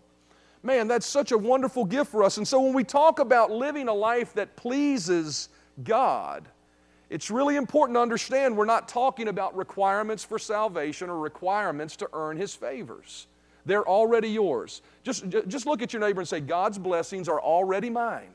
Man, 0.61 0.87
that's 0.87 1.05
such 1.05 1.31
a 1.31 1.37
wonderful 1.37 1.85
gift 1.85 2.11
for 2.11 2.23
us. 2.23 2.37
And 2.37 2.47
so 2.47 2.61
when 2.61 2.73
we 2.73 2.83
talk 2.83 3.19
about 3.19 3.51
living 3.51 3.87
a 3.87 3.93
life 3.93 4.33
that 4.33 4.55
pleases 4.55 5.49
God, 5.83 6.45
it's 7.09 7.31
really 7.31 7.55
important 7.55 7.95
to 7.95 8.01
understand 8.01 8.55
we're 8.57 8.65
not 8.65 8.87
talking 8.87 9.29
about 9.29 9.55
requirements 9.55 10.23
for 10.23 10.37
salvation 10.37 11.09
or 11.09 11.17
requirements 11.17 11.95
to 11.97 12.09
earn 12.13 12.37
His 12.37 12.53
favors. 12.53 13.27
They're 13.65 13.87
already 13.87 14.29
yours. 14.29 14.81
Just, 15.03 15.29
just 15.47 15.65
look 15.65 15.81
at 15.81 15.93
your 15.93 16.01
neighbor 16.01 16.21
and 16.21 16.27
say, 16.27 16.39
God's 16.39 16.77
blessings 16.77 17.27
are 17.27 17.41
already 17.41 17.89
mine. 17.89 18.33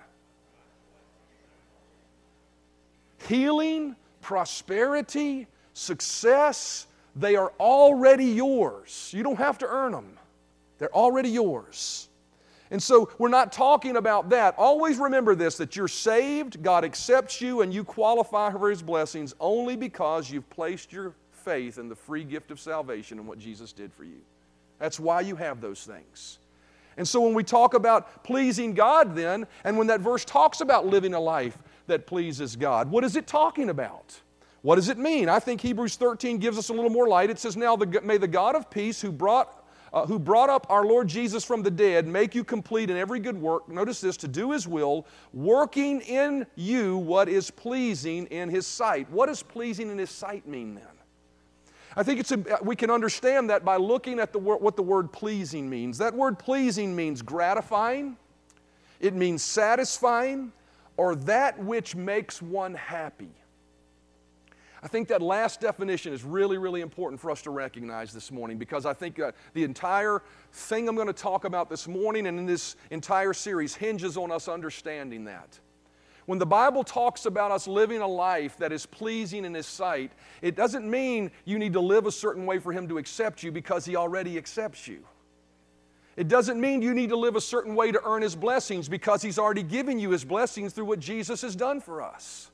Healing, 3.28 3.96
prosperity, 4.20 5.46
success, 5.72 6.86
they 7.16 7.36
are 7.36 7.52
already 7.60 8.26
yours. 8.26 9.10
You 9.14 9.22
don't 9.22 9.36
have 9.36 9.58
to 9.58 9.66
earn 9.66 9.92
them, 9.92 10.18
they're 10.78 10.94
already 10.94 11.30
yours. 11.30 12.08
And 12.70 12.82
so 12.82 13.10
we're 13.18 13.28
not 13.28 13.52
talking 13.52 13.96
about 13.96 14.30
that. 14.30 14.54
Always 14.58 14.98
remember 14.98 15.34
this 15.34 15.56
that 15.58 15.76
you're 15.76 15.86
saved, 15.86 16.62
God 16.62 16.84
accepts 16.84 17.40
you, 17.40 17.60
and 17.60 17.72
you 17.72 17.84
qualify 17.84 18.50
for 18.50 18.70
His 18.70 18.82
blessings 18.82 19.34
only 19.38 19.76
because 19.76 20.30
you've 20.30 20.48
placed 20.50 20.92
your 20.92 21.14
faith 21.30 21.78
in 21.78 21.88
the 21.88 21.94
free 21.94 22.24
gift 22.24 22.50
of 22.50 22.58
salvation 22.58 23.18
and 23.18 23.28
what 23.28 23.38
Jesus 23.38 23.72
did 23.72 23.92
for 23.92 24.04
you. 24.04 24.20
That's 24.78 24.98
why 24.98 25.20
you 25.20 25.36
have 25.36 25.60
those 25.60 25.84
things. 25.84 26.38
And 26.96 27.06
so 27.06 27.20
when 27.20 27.34
we 27.34 27.44
talk 27.44 27.74
about 27.74 28.24
pleasing 28.24 28.74
God, 28.74 29.14
then, 29.14 29.46
and 29.64 29.76
when 29.76 29.88
that 29.88 30.00
verse 30.00 30.24
talks 30.24 30.60
about 30.60 30.86
living 30.86 31.14
a 31.14 31.20
life 31.20 31.58
that 31.86 32.06
pleases 32.06 32.56
God, 32.56 32.90
what 32.90 33.04
is 33.04 33.16
it 33.16 33.26
talking 33.26 33.68
about? 33.70 34.20
What 34.62 34.76
does 34.76 34.88
it 34.88 34.96
mean? 34.96 35.28
I 35.28 35.40
think 35.40 35.60
Hebrews 35.60 35.96
13 35.96 36.38
gives 36.38 36.56
us 36.56 36.70
a 36.70 36.72
little 36.72 36.90
more 36.90 37.06
light. 37.06 37.28
It 37.28 37.38
says, 37.38 37.56
Now 37.56 37.76
the, 37.76 38.00
may 38.00 38.16
the 38.16 38.28
God 38.28 38.56
of 38.56 38.70
peace, 38.70 39.00
who 39.00 39.12
brought 39.12 39.64
uh, 39.94 40.04
who 40.06 40.18
brought 40.18 40.50
up 40.50 40.66
our 40.70 40.84
Lord 40.84 41.06
Jesus 41.06 41.44
from 41.44 41.62
the 41.62 41.70
dead, 41.70 42.08
make 42.08 42.34
you 42.34 42.42
complete 42.42 42.90
in 42.90 42.96
every 42.96 43.20
good 43.20 43.40
work. 43.40 43.68
Notice 43.68 44.00
this 44.00 44.16
to 44.18 44.28
do 44.28 44.50
His 44.50 44.66
will, 44.66 45.06
working 45.32 46.00
in 46.00 46.46
you 46.56 46.96
what 46.96 47.28
is 47.28 47.48
pleasing 47.52 48.26
in 48.26 48.48
His 48.48 48.66
sight. 48.66 49.08
What 49.08 49.26
does 49.26 49.44
pleasing 49.44 49.90
in 49.90 49.98
His 49.98 50.10
sight 50.10 50.48
mean 50.48 50.74
then? 50.74 50.84
I 51.96 52.02
think 52.02 52.18
it's 52.18 52.32
a, 52.32 52.42
we 52.60 52.74
can 52.74 52.90
understand 52.90 53.50
that 53.50 53.64
by 53.64 53.76
looking 53.76 54.18
at 54.18 54.32
the, 54.32 54.40
what 54.40 54.74
the 54.74 54.82
word 54.82 55.12
pleasing 55.12 55.70
means. 55.70 55.98
That 55.98 56.12
word 56.12 56.40
pleasing 56.40 56.96
means 56.96 57.22
gratifying, 57.22 58.16
it 58.98 59.14
means 59.14 59.44
satisfying, 59.44 60.50
or 60.96 61.14
that 61.14 61.58
which 61.58 61.94
makes 61.94 62.40
one 62.40 62.74
happy. 62.74 63.30
I 64.84 64.86
think 64.86 65.08
that 65.08 65.22
last 65.22 65.62
definition 65.62 66.12
is 66.12 66.24
really, 66.24 66.58
really 66.58 66.82
important 66.82 67.18
for 67.18 67.30
us 67.30 67.40
to 67.42 67.50
recognize 67.50 68.12
this 68.12 68.30
morning 68.30 68.58
because 68.58 68.84
I 68.84 68.92
think 68.92 69.18
uh, 69.18 69.32
the 69.54 69.64
entire 69.64 70.20
thing 70.52 70.90
I'm 70.90 70.94
going 70.94 71.06
to 71.06 71.14
talk 71.14 71.46
about 71.46 71.70
this 71.70 71.88
morning 71.88 72.26
and 72.26 72.38
in 72.38 72.44
this 72.44 72.76
entire 72.90 73.32
series 73.32 73.74
hinges 73.74 74.18
on 74.18 74.30
us 74.30 74.46
understanding 74.46 75.24
that. 75.24 75.58
When 76.26 76.38
the 76.38 76.46
Bible 76.46 76.84
talks 76.84 77.24
about 77.24 77.50
us 77.50 77.66
living 77.66 78.02
a 78.02 78.06
life 78.06 78.58
that 78.58 78.72
is 78.72 78.84
pleasing 78.84 79.46
in 79.46 79.54
His 79.54 79.66
sight, 79.66 80.12
it 80.42 80.54
doesn't 80.54 80.88
mean 80.88 81.30
you 81.46 81.58
need 81.58 81.72
to 81.72 81.80
live 81.80 82.06
a 82.06 82.12
certain 82.12 82.44
way 82.44 82.58
for 82.58 82.70
Him 82.70 82.86
to 82.88 82.98
accept 82.98 83.42
you 83.42 83.50
because 83.50 83.86
He 83.86 83.96
already 83.96 84.36
accepts 84.36 84.86
you. 84.86 85.04
It 86.16 86.28
doesn't 86.28 86.60
mean 86.60 86.82
you 86.82 86.94
need 86.94 87.08
to 87.10 87.16
live 87.16 87.34
a 87.36 87.40
certain 87.40 87.74
way 87.74 87.90
to 87.90 88.00
earn 88.04 88.22
His 88.22 88.36
blessings 88.36 88.88
because 88.88 89.22
He's 89.22 89.38
already 89.38 89.62
given 89.62 89.98
you 89.98 90.10
His 90.10 90.24
blessings 90.24 90.72
through 90.72 90.84
what 90.84 91.00
Jesus 91.00 91.42
has 91.42 91.56
done 91.56 91.80
for 91.80 92.02
us. 92.02 92.50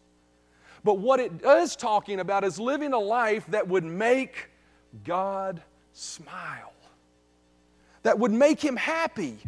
But 0.82 0.98
what 0.98 1.20
it 1.20 1.32
is 1.44 1.76
talking 1.76 2.20
about 2.20 2.42
is 2.42 2.58
living 2.58 2.92
a 2.92 2.98
life 2.98 3.44
that 3.48 3.68
would 3.68 3.84
make 3.84 4.48
God 5.04 5.62
smile, 5.92 6.72
that 8.02 8.18
would 8.18 8.32
make 8.32 8.62
Him 8.62 8.76
happy, 8.76 9.38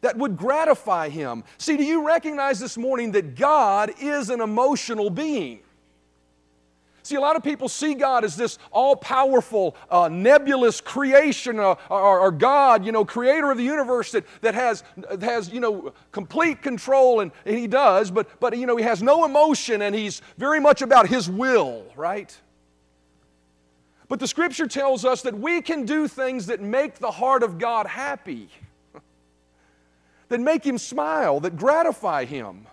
that 0.00 0.16
would 0.16 0.36
gratify 0.36 1.08
Him. 1.08 1.44
See, 1.58 1.76
do 1.76 1.84
you 1.84 2.04
recognize 2.06 2.58
this 2.58 2.76
morning 2.76 3.12
that 3.12 3.36
God 3.36 3.92
is 4.00 4.30
an 4.30 4.40
emotional 4.40 5.10
being? 5.10 5.60
See, 7.10 7.16
a 7.16 7.20
lot 7.20 7.34
of 7.34 7.42
people 7.42 7.68
see 7.68 7.94
God 7.94 8.22
as 8.22 8.36
this 8.36 8.56
all 8.70 8.94
powerful, 8.94 9.74
uh, 9.90 10.08
nebulous 10.08 10.80
creation 10.80 11.58
uh, 11.58 11.74
or, 11.88 12.20
or, 12.20 12.30
God, 12.30 12.86
you 12.86 12.92
know, 12.92 13.04
creator 13.04 13.50
of 13.50 13.58
the 13.58 13.64
universe 13.64 14.12
that, 14.12 14.24
that 14.42 14.54
has, 14.54 14.84
has, 15.20 15.50
you 15.50 15.58
know, 15.58 15.92
complete 16.12 16.62
control, 16.62 17.18
and, 17.18 17.32
and 17.44 17.58
He 17.58 17.66
does, 17.66 18.12
but, 18.12 18.28
but, 18.38 18.56
you 18.56 18.64
know, 18.64 18.76
He 18.76 18.84
has 18.84 19.02
no 19.02 19.24
emotion 19.24 19.82
and 19.82 19.92
He's 19.92 20.22
very 20.38 20.60
much 20.60 20.82
about 20.82 21.08
His 21.08 21.28
will, 21.28 21.84
right? 21.96 22.40
But 24.06 24.20
the 24.20 24.28
scripture 24.28 24.68
tells 24.68 25.04
us 25.04 25.22
that 25.22 25.36
we 25.36 25.62
can 25.62 25.86
do 25.86 26.06
things 26.06 26.46
that 26.46 26.60
make 26.60 27.00
the 27.00 27.10
heart 27.10 27.42
of 27.42 27.58
God 27.58 27.88
happy, 27.88 28.50
that 30.28 30.38
make 30.38 30.64
Him 30.64 30.78
smile, 30.78 31.40
that 31.40 31.56
gratify 31.56 32.24
Him. 32.24 32.68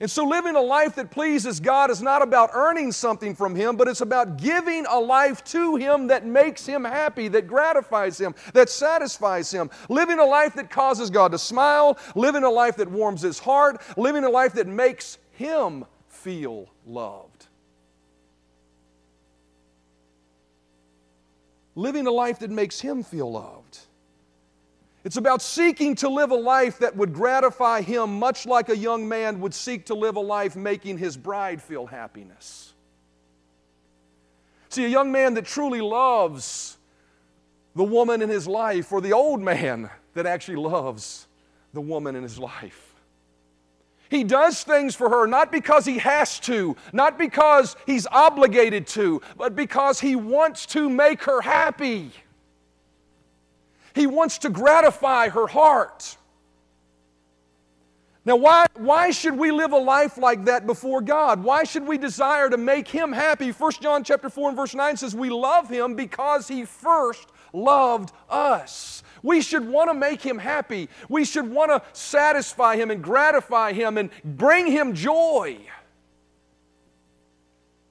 And 0.00 0.08
so, 0.08 0.24
living 0.24 0.54
a 0.54 0.60
life 0.60 0.94
that 0.94 1.10
pleases 1.10 1.58
God 1.58 1.90
is 1.90 2.00
not 2.00 2.22
about 2.22 2.50
earning 2.52 2.92
something 2.92 3.34
from 3.34 3.56
Him, 3.56 3.76
but 3.76 3.88
it's 3.88 4.00
about 4.00 4.36
giving 4.36 4.86
a 4.86 4.98
life 4.98 5.42
to 5.44 5.74
Him 5.74 6.06
that 6.06 6.24
makes 6.24 6.64
Him 6.64 6.84
happy, 6.84 7.26
that 7.28 7.48
gratifies 7.48 8.20
Him, 8.20 8.34
that 8.54 8.70
satisfies 8.70 9.50
Him. 9.50 9.70
Living 9.88 10.20
a 10.20 10.24
life 10.24 10.54
that 10.54 10.70
causes 10.70 11.10
God 11.10 11.32
to 11.32 11.38
smile, 11.38 11.98
living 12.14 12.44
a 12.44 12.50
life 12.50 12.76
that 12.76 12.88
warms 12.88 13.22
His 13.22 13.40
heart, 13.40 13.82
living 13.96 14.22
a 14.22 14.30
life 14.30 14.52
that 14.52 14.68
makes 14.68 15.18
Him 15.32 15.84
feel 16.06 16.68
loved. 16.86 17.46
Living 21.74 22.06
a 22.06 22.12
life 22.12 22.38
that 22.38 22.50
makes 22.50 22.80
Him 22.80 23.02
feel 23.02 23.32
loved. 23.32 23.78
It's 25.08 25.16
about 25.16 25.40
seeking 25.40 25.94
to 25.94 26.10
live 26.10 26.32
a 26.32 26.36
life 26.36 26.80
that 26.80 26.94
would 26.94 27.14
gratify 27.14 27.80
him, 27.80 28.18
much 28.18 28.44
like 28.44 28.68
a 28.68 28.76
young 28.76 29.08
man 29.08 29.40
would 29.40 29.54
seek 29.54 29.86
to 29.86 29.94
live 29.94 30.16
a 30.16 30.20
life 30.20 30.54
making 30.54 30.98
his 30.98 31.16
bride 31.16 31.62
feel 31.62 31.86
happiness. 31.86 32.74
See, 34.68 34.84
a 34.84 34.88
young 34.88 35.10
man 35.10 35.32
that 35.32 35.46
truly 35.46 35.80
loves 35.80 36.76
the 37.74 37.84
woman 37.84 38.20
in 38.20 38.28
his 38.28 38.46
life, 38.46 38.92
or 38.92 39.00
the 39.00 39.14
old 39.14 39.40
man 39.40 39.88
that 40.12 40.26
actually 40.26 40.58
loves 40.58 41.26
the 41.72 41.80
woman 41.80 42.14
in 42.14 42.22
his 42.22 42.38
life. 42.38 42.94
He 44.10 44.24
does 44.24 44.62
things 44.62 44.94
for 44.94 45.08
her 45.08 45.26
not 45.26 45.50
because 45.50 45.86
he 45.86 45.96
has 46.00 46.38
to, 46.40 46.76
not 46.92 47.16
because 47.16 47.76
he's 47.86 48.06
obligated 48.08 48.86
to, 48.88 49.22
but 49.38 49.56
because 49.56 50.00
he 50.00 50.16
wants 50.16 50.66
to 50.66 50.90
make 50.90 51.22
her 51.22 51.40
happy. 51.40 52.12
He 53.98 54.06
wants 54.06 54.38
to 54.38 54.50
gratify 54.50 55.28
her 55.30 55.48
heart. 55.48 56.16
Now, 58.24 58.36
why, 58.36 58.66
why 58.74 59.10
should 59.10 59.36
we 59.36 59.50
live 59.50 59.72
a 59.72 59.78
life 59.78 60.18
like 60.18 60.44
that 60.44 60.66
before 60.66 61.00
God? 61.00 61.42
Why 61.42 61.64
should 61.64 61.86
we 61.86 61.98
desire 61.98 62.48
to 62.48 62.56
make 62.56 62.86
Him 62.86 63.10
happy? 63.10 63.50
1 63.50 63.72
John 63.80 64.04
chapter 64.04 64.28
4 64.30 64.50
and 64.50 64.56
verse 64.56 64.74
9 64.74 64.98
says, 64.98 65.16
We 65.16 65.30
love 65.30 65.68
Him 65.68 65.96
because 65.96 66.46
He 66.46 66.64
first 66.64 67.28
loved 67.52 68.12
us. 68.28 69.02
We 69.22 69.40
should 69.40 69.66
want 69.66 69.90
to 69.90 69.94
make 69.94 70.22
Him 70.22 70.38
happy. 70.38 70.88
We 71.08 71.24
should 71.24 71.50
want 71.50 71.70
to 71.70 71.82
satisfy 71.92 72.76
Him 72.76 72.92
and 72.92 73.02
gratify 73.02 73.72
Him 73.72 73.98
and 73.98 74.10
bring 74.22 74.66
Him 74.66 74.94
joy. 74.94 75.58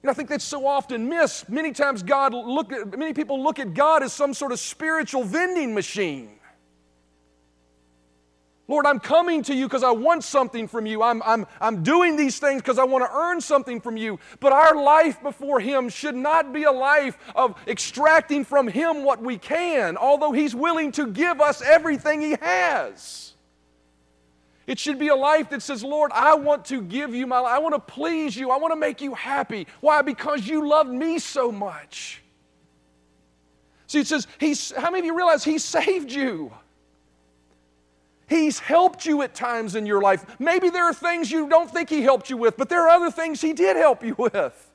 I 0.06 0.12
think 0.14 0.28
that's 0.28 0.44
so 0.44 0.66
often 0.66 1.08
missed. 1.08 1.48
Many 1.48 1.72
times 1.72 2.02
God 2.02 2.32
look 2.32 2.72
at, 2.72 2.96
many 2.96 3.12
people 3.12 3.42
look 3.42 3.58
at 3.58 3.74
God 3.74 4.02
as 4.02 4.12
some 4.12 4.32
sort 4.32 4.52
of 4.52 4.60
spiritual 4.60 5.24
vending 5.24 5.74
machine. 5.74 6.38
Lord, 8.68 8.84
I'm 8.84 9.00
coming 9.00 9.42
to 9.44 9.54
you 9.54 9.66
because 9.66 9.82
I 9.82 9.90
want 9.92 10.22
something 10.24 10.68
from 10.68 10.84
you. 10.84 11.02
I'm, 11.02 11.22
I'm, 11.22 11.46
I'm 11.58 11.82
doing 11.82 12.16
these 12.16 12.38
things 12.38 12.60
because 12.60 12.78
I 12.78 12.84
want 12.84 13.02
to 13.02 13.10
earn 13.10 13.40
something 13.40 13.80
from 13.80 13.96
you. 13.96 14.20
But 14.40 14.52
our 14.52 14.76
life 14.76 15.22
before 15.22 15.58
Him 15.58 15.88
should 15.88 16.14
not 16.14 16.52
be 16.52 16.64
a 16.64 16.72
life 16.72 17.16
of 17.34 17.58
extracting 17.66 18.44
from 18.44 18.68
Him 18.68 19.04
what 19.04 19.22
we 19.22 19.38
can, 19.38 19.96
although 19.96 20.32
He's 20.32 20.54
willing 20.54 20.92
to 20.92 21.06
give 21.06 21.40
us 21.40 21.62
everything 21.62 22.20
He 22.20 22.36
has. 22.42 23.32
It 24.68 24.78
should 24.78 24.98
be 24.98 25.08
a 25.08 25.16
life 25.16 25.48
that 25.48 25.62
says, 25.62 25.82
Lord, 25.82 26.12
I 26.12 26.34
want 26.34 26.66
to 26.66 26.82
give 26.82 27.14
you 27.14 27.26
my 27.26 27.38
life. 27.38 27.54
I 27.54 27.58
want 27.58 27.74
to 27.74 27.80
please 27.80 28.36
you. 28.36 28.50
I 28.50 28.58
want 28.58 28.72
to 28.72 28.76
make 28.76 29.00
you 29.00 29.14
happy. 29.14 29.66
Why? 29.80 30.02
Because 30.02 30.46
you 30.46 30.68
loved 30.68 30.90
me 30.90 31.18
so 31.18 31.50
much. 31.50 32.22
See, 33.86 34.00
it 34.00 34.06
says, 34.06 34.26
he's, 34.38 34.70
how 34.72 34.90
many 34.90 34.98
of 34.98 35.04
you 35.06 35.16
realize 35.16 35.42
He 35.42 35.56
saved 35.56 36.12
you? 36.12 36.52
He's 38.28 38.58
helped 38.58 39.06
you 39.06 39.22
at 39.22 39.34
times 39.34 39.74
in 39.74 39.86
your 39.86 40.02
life. 40.02 40.38
Maybe 40.38 40.68
there 40.68 40.84
are 40.84 40.92
things 40.92 41.30
you 41.32 41.48
don't 41.48 41.70
think 41.70 41.88
He 41.88 42.02
helped 42.02 42.28
you 42.28 42.36
with, 42.36 42.58
but 42.58 42.68
there 42.68 42.82
are 42.82 42.90
other 42.90 43.10
things 43.10 43.40
He 43.40 43.54
did 43.54 43.74
help 43.74 44.04
you 44.04 44.14
with. 44.18 44.70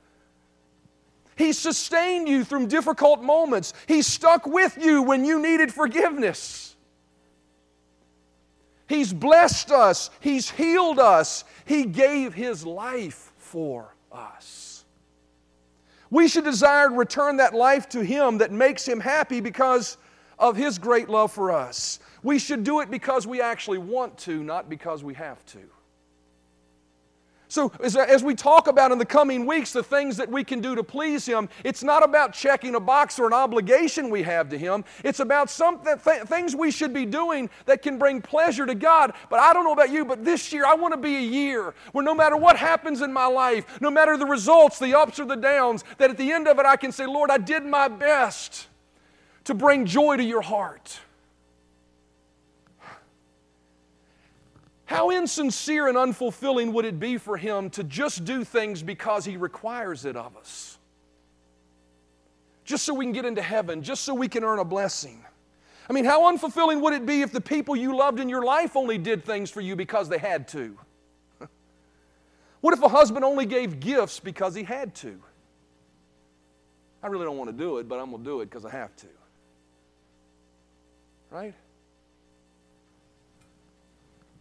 He 1.36 1.52
sustained 1.52 2.28
you 2.28 2.42
through 2.42 2.66
difficult 2.66 3.22
moments. 3.22 3.72
He 3.86 4.02
stuck 4.02 4.44
with 4.44 4.76
you 4.76 5.02
when 5.02 5.24
you 5.24 5.40
needed 5.40 5.72
forgiveness. 5.72 6.73
He's 8.86 9.12
blessed 9.12 9.70
us, 9.70 10.10
He's 10.20 10.50
healed 10.50 10.98
us, 10.98 11.44
He 11.64 11.84
gave 11.84 12.34
His 12.34 12.66
life 12.66 13.32
for 13.38 13.94
us. 14.12 14.84
We 16.10 16.28
should 16.28 16.44
desire 16.44 16.88
to 16.88 16.94
return 16.94 17.38
that 17.38 17.54
life 17.54 17.88
to 17.90 18.04
Him 18.04 18.38
that 18.38 18.52
makes 18.52 18.86
Him 18.86 19.00
happy 19.00 19.40
because 19.40 19.96
of 20.38 20.56
His 20.56 20.78
great 20.78 21.08
love 21.08 21.32
for 21.32 21.50
us. 21.50 21.98
We 22.22 22.38
should 22.38 22.64
do 22.64 22.80
it 22.80 22.90
because 22.90 23.26
we 23.26 23.40
actually 23.40 23.78
want 23.78 24.16
to, 24.18 24.42
not 24.42 24.68
because 24.68 25.02
we 25.02 25.14
have 25.14 25.44
to. 25.46 25.60
So, 27.54 27.70
as, 27.80 27.94
as, 27.94 28.24
we 28.24 28.34
talk 28.34 28.66
about 28.66 28.90
in 28.90 28.98
the 28.98 29.06
coming 29.06 29.46
weeks 29.46 29.72
the 29.72 29.84
things 29.84 30.16
that 30.16 30.28
we 30.28 30.42
can 30.42 30.60
do 30.60 30.74
to 30.74 30.82
please 30.82 31.24
Him, 31.24 31.48
it's 31.62 31.84
not 31.84 32.02
about 32.02 32.32
checking 32.32 32.74
a 32.74 32.80
box 32.80 33.16
or 33.16 33.28
an 33.28 33.32
obligation 33.32 34.10
we 34.10 34.24
have 34.24 34.48
to 34.48 34.58
Him. 34.58 34.84
It's 35.04 35.20
about 35.20 35.48
some 35.48 35.78
th- 35.78 36.00
things 36.26 36.56
we 36.56 36.72
should 36.72 36.92
be 36.92 37.06
doing 37.06 37.48
that 37.66 37.80
can 37.80 37.96
bring 37.96 38.20
pleasure 38.20 38.66
to 38.66 38.74
God. 38.74 39.12
But 39.30 39.38
I 39.38 39.52
don't 39.52 39.62
know 39.62 39.72
about 39.72 39.92
you, 39.92 40.04
but 40.04 40.24
this 40.24 40.52
year 40.52 40.66
I 40.66 40.74
want 40.74 40.94
to 40.94 41.00
be 41.00 41.14
a 41.14 41.20
year 41.20 41.74
where 41.92 42.04
no 42.04 42.12
matter 42.12 42.36
what 42.36 42.56
happens 42.56 43.02
in 43.02 43.12
my 43.12 43.26
life, 43.26 43.80
no 43.80 43.88
matter 43.88 44.16
the 44.16 44.26
results, 44.26 44.80
the 44.80 44.98
ups 44.98 45.20
or 45.20 45.24
the 45.24 45.36
downs, 45.36 45.84
that 45.98 46.10
at 46.10 46.16
the 46.16 46.32
end 46.32 46.48
of 46.48 46.58
it 46.58 46.66
I 46.66 46.74
can 46.74 46.90
say, 46.90 47.06
Lord, 47.06 47.30
I 47.30 47.38
did 47.38 47.64
my 47.64 47.86
best 47.86 48.66
to 49.44 49.54
bring 49.54 49.86
joy 49.86 50.16
to 50.16 50.24
your 50.24 50.42
heart. 50.42 50.98
How 54.86 55.10
insincere 55.10 55.88
and 55.88 55.96
unfulfilling 55.96 56.72
would 56.72 56.84
it 56.84 57.00
be 57.00 57.16
for 57.16 57.36
him 57.36 57.70
to 57.70 57.84
just 57.84 58.24
do 58.24 58.44
things 58.44 58.82
because 58.82 59.24
he 59.24 59.36
requires 59.36 60.04
it 60.04 60.16
of 60.16 60.36
us? 60.36 60.78
Just 62.64 62.84
so 62.84 62.94
we 62.94 63.04
can 63.04 63.12
get 63.12 63.24
into 63.24 63.42
heaven, 63.42 63.82
just 63.82 64.04
so 64.04 64.14
we 64.14 64.28
can 64.28 64.44
earn 64.44 64.58
a 64.58 64.64
blessing. 64.64 65.24
I 65.88 65.92
mean, 65.92 66.04
how 66.04 66.22
unfulfilling 66.32 66.80
would 66.80 66.94
it 66.94 67.04
be 67.04 67.22
if 67.22 67.32
the 67.32 67.40
people 67.40 67.76
you 67.76 67.96
loved 67.96 68.20
in 68.20 68.28
your 68.28 68.44
life 68.44 68.76
only 68.76 68.98
did 68.98 69.24
things 69.24 69.50
for 69.50 69.60
you 69.60 69.76
because 69.76 70.08
they 70.08 70.18
had 70.18 70.48
to? 70.48 70.78
what 72.60 72.74
if 72.74 72.82
a 72.82 72.88
husband 72.88 73.24
only 73.24 73.46
gave 73.46 73.80
gifts 73.80 74.20
because 74.20 74.54
he 74.54 74.62
had 74.62 74.94
to? 74.96 75.18
I 77.02 77.08
really 77.08 77.26
don't 77.26 77.36
want 77.36 77.50
to 77.50 77.56
do 77.56 77.78
it, 77.78 77.88
but 77.88 77.98
I'm 77.98 78.10
going 78.10 78.24
to 78.24 78.28
do 78.28 78.40
it 78.40 78.46
because 78.46 78.64
I 78.64 78.70
have 78.70 78.96
to. 78.96 79.06
Right? 81.30 81.54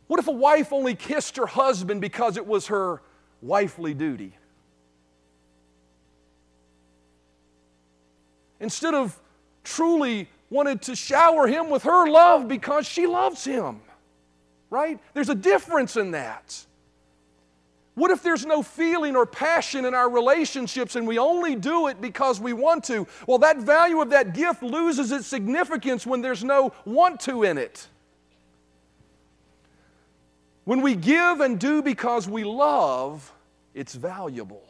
What 0.08 0.20
if 0.20 0.28
a 0.28 0.32
wife 0.32 0.74
only 0.74 0.96
kissed 0.96 1.38
her 1.38 1.46
husband 1.46 2.02
because 2.02 2.38
it 2.38 2.46
was 2.46 2.68
her 2.68 3.02
wifely 3.42 3.94
duty? 3.94 4.34
Instead 8.60 8.94
of 8.94 9.20
truly 9.64 10.30
wanted 10.50 10.82
to 10.84 10.96
shower 10.96 11.48
him 11.48 11.70
with 11.70 11.84
her 11.84 12.08
love 12.10 12.48
because 12.48 12.88
she 12.88 13.08
loves 13.08 13.44
him. 13.44 13.82
Right? 14.70 15.00
There's 15.14 15.30
a 15.30 15.36
difference 15.36 15.98
in 15.98 16.12
that. 16.12 16.66
What 17.96 18.10
if 18.10 18.24
there's 18.24 18.46
no 18.46 18.64
feeling 18.64 19.16
or 19.16 19.26
passion 19.26 19.86
in 19.86 19.94
our 19.94 20.10
relationships 20.10 20.96
and 20.96 21.08
we 21.08 21.20
only 21.20 21.56
do 21.56 21.88
it 21.88 22.02
because 22.02 22.40
we 22.40 22.54
want 22.54 22.84
to? 22.86 23.08
Well, 23.28 23.38
that 23.40 23.58
value 23.58 24.02
of 24.02 24.10
that 24.10 24.34
gift 24.34 24.64
loses 24.64 25.12
its 25.12 25.28
significance 25.28 26.08
when 26.08 26.22
there's 26.22 26.44
no 26.44 26.74
want 26.86 27.20
to 27.22 27.44
in 27.44 27.58
it. 27.60 27.88
When 30.66 30.82
we 30.82 30.96
give 30.96 31.42
and 31.42 31.60
do 31.60 31.82
because 31.82 32.28
we 32.28 32.44
love, 32.44 33.32
it's 33.74 33.96
valuable. 33.96 34.64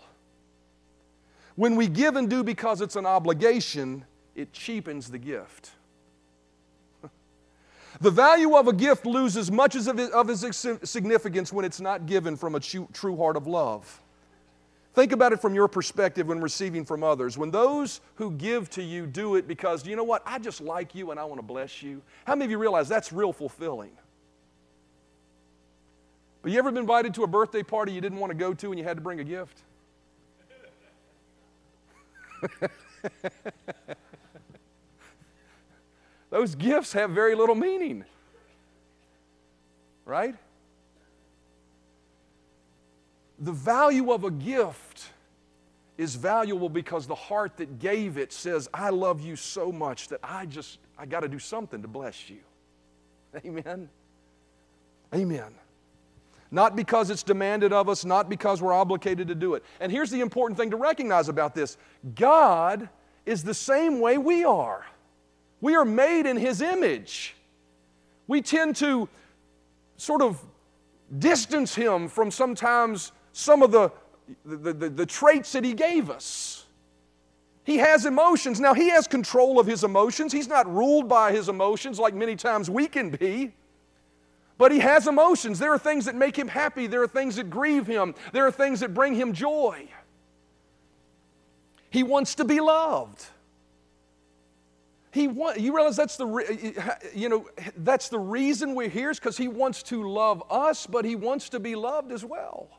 When 1.55 1.75
we 1.75 1.87
give 1.87 2.15
and 2.15 2.29
do 2.29 2.43
because 2.43 2.81
it's 2.81 2.95
an 2.95 3.05
obligation, 3.05 4.05
it 4.35 4.53
cheapens 4.53 5.11
the 5.11 5.19
gift. 5.19 5.71
the 8.01 8.09
value 8.09 8.55
of 8.55 8.67
a 8.67 8.73
gift 8.73 9.05
loses 9.05 9.51
much 9.51 9.75
of 9.75 10.29
its 10.29 10.67
significance 10.83 11.53
when 11.53 11.63
it's 11.63 11.79
not 11.79 12.07
given 12.07 12.35
from 12.35 12.55
a 12.55 12.59
true 12.59 13.17
heart 13.17 13.37
of 13.37 13.45
love. 13.45 14.01
Think 14.95 15.11
about 15.11 15.33
it 15.33 15.41
from 15.41 15.55
your 15.55 15.67
perspective 15.67 16.27
when 16.27 16.39
receiving 16.39 16.85
from 16.85 17.03
others. 17.03 17.35
When 17.35 17.49
those 17.49 18.01
who 18.15 18.31
give 18.31 18.69
to 18.71 18.83
you 18.83 19.07
do 19.07 19.35
it 19.35 19.47
because, 19.47 19.87
you 19.87 19.95
know 19.95 20.03
what, 20.03 20.21
I 20.25 20.37
just 20.37 20.61
like 20.61 20.93
you 20.93 21.11
and 21.11 21.19
I 21.19 21.23
want 21.23 21.39
to 21.39 21.45
bless 21.45 21.81
you. 21.81 22.01
How 22.25 22.35
many 22.35 22.45
of 22.45 22.51
you 22.51 22.59
realize 22.59 22.89
that's 22.89 23.11
real 23.11 23.33
fulfilling? 23.33 23.91
But 26.43 26.51
you 26.51 26.59
ever 26.59 26.69
been 26.71 26.81
invited 26.81 27.15
to 27.15 27.23
a 27.23 27.27
birthday 27.27 27.63
party 27.63 27.93
you 27.93 28.01
didn't 28.01 28.19
want 28.19 28.31
to 28.31 28.37
go 28.37 28.53
to 28.53 28.69
and 28.69 28.77
you 28.77 28.83
had 28.83 28.97
to 28.97 29.01
bring 29.01 29.21
a 29.21 29.23
gift? 29.23 29.63
Those 36.29 36.53
gifts 36.55 36.91
have 36.93 37.11
very 37.11 37.33
little 37.33 37.55
meaning. 37.55 38.03
Right? 40.05 40.35
The 43.39 43.53
value 43.53 44.11
of 44.11 44.25
a 44.25 44.31
gift 44.31 45.09
is 45.97 46.15
valuable 46.15 46.67
because 46.67 47.07
the 47.07 47.15
heart 47.15 47.55
that 47.57 47.79
gave 47.79 48.17
it 48.17 48.33
says, 48.33 48.67
I 48.73 48.89
love 48.89 49.21
you 49.21 49.37
so 49.37 49.71
much 49.71 50.09
that 50.09 50.19
I 50.21 50.45
just, 50.45 50.79
I 50.97 51.05
got 51.05 51.21
to 51.21 51.29
do 51.29 51.39
something 51.39 51.81
to 51.81 51.87
bless 51.87 52.29
you. 52.29 52.39
Amen. 53.45 53.87
Amen. 55.13 55.53
Not 56.53 56.75
because 56.75 57.09
it's 57.09 57.23
demanded 57.23 57.73
of 57.73 57.89
us, 57.89 58.05
not 58.05 58.29
because 58.29 58.61
we're 58.61 58.73
obligated 58.73 59.27
to 59.27 59.33
do 59.33 59.55
it. 59.55 59.63
And 59.79 59.91
here's 59.91 60.11
the 60.11 60.21
important 60.21 60.55
thing 60.55 60.69
to 60.69 60.77
recognize 60.77 61.27
about 61.27 61.55
this 61.55 61.77
God 62.13 62.87
is 63.25 63.43
the 63.43 63.55
same 63.55 63.99
way 63.99 64.19
we 64.19 64.45
are. 64.45 64.85
We 65.61 65.75
are 65.75 65.83
made 65.83 66.27
in 66.27 66.37
His 66.37 66.61
image. 66.61 67.35
We 68.27 68.43
tend 68.43 68.75
to 68.77 69.09
sort 69.97 70.21
of 70.21 70.39
distance 71.17 71.73
Him 71.73 72.07
from 72.07 72.29
sometimes 72.29 73.13
some 73.31 73.63
of 73.63 73.71
the, 73.71 73.91
the, 74.45 74.73
the, 74.73 74.89
the 74.91 75.05
traits 75.07 75.53
that 75.53 75.63
He 75.63 75.73
gave 75.73 76.11
us. 76.11 76.67
He 77.63 77.77
has 77.77 78.05
emotions. 78.05 78.59
Now, 78.59 78.75
He 78.75 78.89
has 78.89 79.07
control 79.07 79.59
of 79.59 79.65
His 79.65 79.83
emotions. 79.83 80.31
He's 80.31 80.47
not 80.47 80.71
ruled 80.71 81.09
by 81.09 81.31
His 81.31 81.49
emotions 81.49 81.97
like 81.97 82.13
many 82.13 82.35
times 82.35 82.69
we 82.69 82.87
can 82.87 83.09
be. 83.09 83.53
But 84.63 84.71
he 84.71 84.79
has 84.79 85.07
emotions. 85.07 85.59
There 85.59 85.73
are 85.73 85.77
things 85.77 86.05
that 86.05 86.15
make 86.15 86.39
him 86.39 86.47
happy. 86.47 86.87
There 86.87 87.03
are 87.03 87.07
things 87.07 87.35
that 87.35 87.49
grieve 87.49 87.85
him. 87.85 88.15
There 88.31 88.47
are 88.47 88.51
things 88.51 88.79
that 88.79 88.93
bring 88.93 89.13
him 89.13 89.33
joy. 89.33 89.89
He 91.89 92.01
wants 92.01 92.35
to 92.35 92.45
be 92.45 92.61
loved. 92.61 93.25
He 95.11 95.27
want, 95.27 95.59
you 95.59 95.75
realize 95.75 95.97
that's 95.97 96.15
the, 96.15 97.03
you 97.13 97.27
know, 97.27 97.45
that's 97.75 98.07
the 98.07 98.19
reason 98.19 98.73
we're 98.73 98.87
here 98.87 99.09
is 99.09 99.19
because 99.19 99.35
he 99.35 99.49
wants 99.49 99.83
to 99.83 100.09
love 100.09 100.41
us, 100.49 100.87
but 100.87 101.03
he 101.03 101.17
wants 101.17 101.49
to 101.49 101.59
be 101.59 101.75
loved 101.75 102.13
as 102.13 102.23
well. 102.23 102.69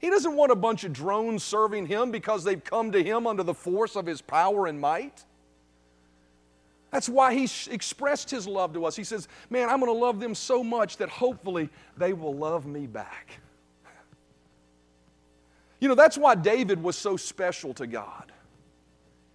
He 0.00 0.10
doesn't 0.10 0.34
want 0.34 0.50
a 0.50 0.56
bunch 0.56 0.82
of 0.82 0.92
drones 0.92 1.44
serving 1.44 1.86
him 1.86 2.10
because 2.10 2.42
they've 2.42 2.64
come 2.64 2.90
to 2.90 3.00
him 3.00 3.28
under 3.28 3.44
the 3.44 3.54
force 3.54 3.94
of 3.94 4.04
his 4.04 4.20
power 4.20 4.66
and 4.66 4.80
might. 4.80 5.24
That's 6.96 7.10
why 7.10 7.34
he 7.34 7.46
expressed 7.70 8.30
his 8.30 8.46
love 8.46 8.72
to 8.72 8.86
us. 8.86 8.96
He 8.96 9.04
says, 9.04 9.28
Man, 9.50 9.68
I'm 9.68 9.80
going 9.80 9.92
to 9.92 9.98
love 9.98 10.18
them 10.18 10.34
so 10.34 10.64
much 10.64 10.96
that 10.96 11.10
hopefully 11.10 11.68
they 11.98 12.14
will 12.14 12.34
love 12.34 12.64
me 12.64 12.86
back. 12.86 13.38
You 15.78 15.88
know, 15.88 15.94
that's 15.94 16.16
why 16.16 16.36
David 16.36 16.82
was 16.82 16.96
so 16.96 17.18
special 17.18 17.74
to 17.74 17.86
God. 17.86 18.32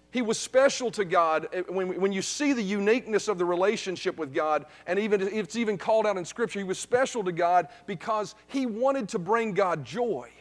He 0.09 0.23
was 0.23 0.39
special 0.39 0.89
to 0.89 1.05
God. 1.05 1.49
Eh, 1.53 1.61
when, 1.69 2.01
when 2.01 2.11
you 2.11 2.23
see 2.23 2.53
the 2.53 2.63
uniqueness 2.63 3.27
of 3.27 3.37
the 3.37 3.45
relationship 3.45 4.17
with 4.17 4.33
God, 4.33 4.65
and 4.87 4.97
even 4.97 5.21
it's 5.21 5.55
even 5.55 5.77
called 5.77 6.07
out 6.07 6.17
in 6.17 6.25
Scripture, 6.25 6.57
he 6.57 6.65
was 6.65 6.79
special 6.79 7.23
to 7.25 7.31
God 7.31 7.67
because 7.85 8.33
he 8.47 8.65
wanted 8.65 9.07
to 9.09 9.19
bring 9.19 9.53
God 9.53 9.85
joy. 9.85 10.31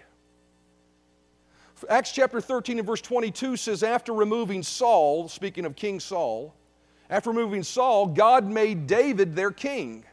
Acts 1.87 2.12
chapter 2.12 2.40
13 2.40 2.78
and 2.78 2.87
verse 2.87 3.02
22 3.02 3.59
says, 3.59 3.83
After 3.83 4.14
removing 4.14 4.62
Saul, 4.62 5.28
speaking 5.28 5.66
of 5.66 5.76
King 5.76 6.00
Saul, 6.00 6.54
after 7.11 7.31
removing 7.31 7.62
Saul, 7.62 8.07
God 8.07 8.46
made 8.46 8.87
David 8.87 9.37
their 9.37 9.51
king. 9.51 10.05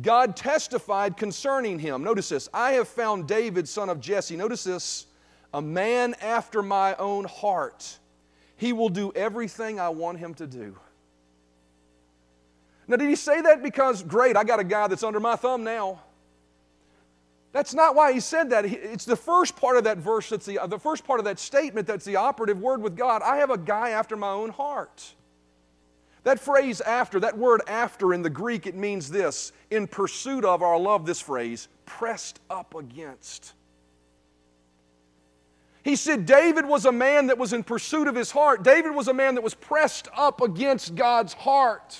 God 0.00 0.36
testified 0.36 1.18
concerning 1.18 1.78
him. 1.78 2.02
Notice 2.02 2.30
this 2.30 2.48
I 2.54 2.72
have 2.72 2.88
found 2.88 3.28
David, 3.28 3.68
son 3.68 3.90
of 3.90 4.00
Jesse. 4.00 4.36
Notice 4.36 4.64
this 4.64 5.06
a 5.52 5.60
man 5.60 6.14
after 6.22 6.62
my 6.62 6.94
own 6.94 7.24
heart 7.24 7.98
he 8.56 8.72
will 8.72 8.88
do 8.88 9.12
everything 9.16 9.80
I 9.80 9.88
want 9.88 10.18
him 10.18 10.34
to 10.34 10.46
do. 10.46 10.78
Now, 12.86 12.96
did 12.96 13.08
he 13.08 13.16
say 13.16 13.40
that 13.40 13.60
because, 13.60 14.04
great, 14.04 14.36
I 14.36 14.44
got 14.44 14.60
a 14.60 14.64
guy 14.64 14.86
that's 14.86 15.02
under 15.02 15.18
my 15.18 15.34
thumb 15.34 15.64
now? 15.64 16.00
That's 17.50 17.74
not 17.74 17.96
why 17.96 18.12
he 18.12 18.20
said 18.20 18.50
that. 18.50 18.64
It's 18.64 19.04
the 19.04 19.16
first 19.16 19.56
part 19.56 19.76
of 19.76 19.84
that 19.84 19.98
verse 19.98 20.28
that's 20.28 20.46
the, 20.46 20.60
the 20.68 20.78
first 20.78 21.04
part 21.04 21.18
of 21.18 21.24
that 21.24 21.40
statement 21.40 21.88
that's 21.88 22.04
the 22.04 22.16
operative 22.16 22.60
word 22.60 22.80
with 22.80 22.96
God. 22.96 23.20
I 23.22 23.38
have 23.38 23.50
a 23.50 23.58
guy 23.58 23.90
after 23.90 24.16
my 24.16 24.30
own 24.30 24.50
heart. 24.50 25.12
That 26.24 26.38
phrase 26.38 26.80
after, 26.80 27.18
that 27.20 27.36
word 27.36 27.62
after 27.66 28.14
in 28.14 28.22
the 28.22 28.30
Greek, 28.30 28.66
it 28.66 28.76
means 28.76 29.10
this 29.10 29.52
in 29.70 29.86
pursuit 29.86 30.44
of, 30.44 30.62
I 30.62 30.76
love 30.76 31.04
this 31.04 31.20
phrase, 31.20 31.68
pressed 31.84 32.40
up 32.48 32.74
against. 32.74 33.54
He 35.82 35.96
said 35.96 36.26
David 36.26 36.64
was 36.64 36.86
a 36.86 36.92
man 36.92 37.26
that 37.26 37.38
was 37.38 37.52
in 37.52 37.64
pursuit 37.64 38.06
of 38.06 38.14
his 38.14 38.30
heart. 38.30 38.62
David 38.62 38.94
was 38.94 39.08
a 39.08 39.14
man 39.14 39.34
that 39.34 39.42
was 39.42 39.54
pressed 39.54 40.06
up 40.16 40.40
against 40.40 40.94
God's 40.94 41.32
heart. 41.32 41.98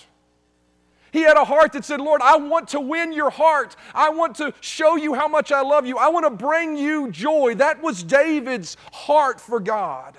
He 1.11 1.23
had 1.23 1.37
a 1.37 1.45
heart 1.45 1.73
that 1.73 1.85
said, 1.85 2.01
Lord, 2.01 2.23
I 2.23 2.37
want 2.37 2.69
to 2.69 2.81
win 2.81 3.13
your 3.13 3.29
heart. 3.29 3.77
I 3.93 4.09
want 4.11 4.37
to 4.37 4.55
show 4.61 4.97
you 4.97 5.15
how 5.15 5.29
much 5.29 5.53
I 5.53 5.61
love 5.61 5.85
you. 5.85 5.99
I 5.99 6.09
want 6.09 6.25
to 6.25 6.31
bring 6.31 6.77
you 6.77 7.11
joy. 7.11 7.57
That 7.57 7.83
was 7.83 8.03
David's 8.03 8.77
heart 8.93 9.41
for 9.41 9.61
God. 9.61 10.17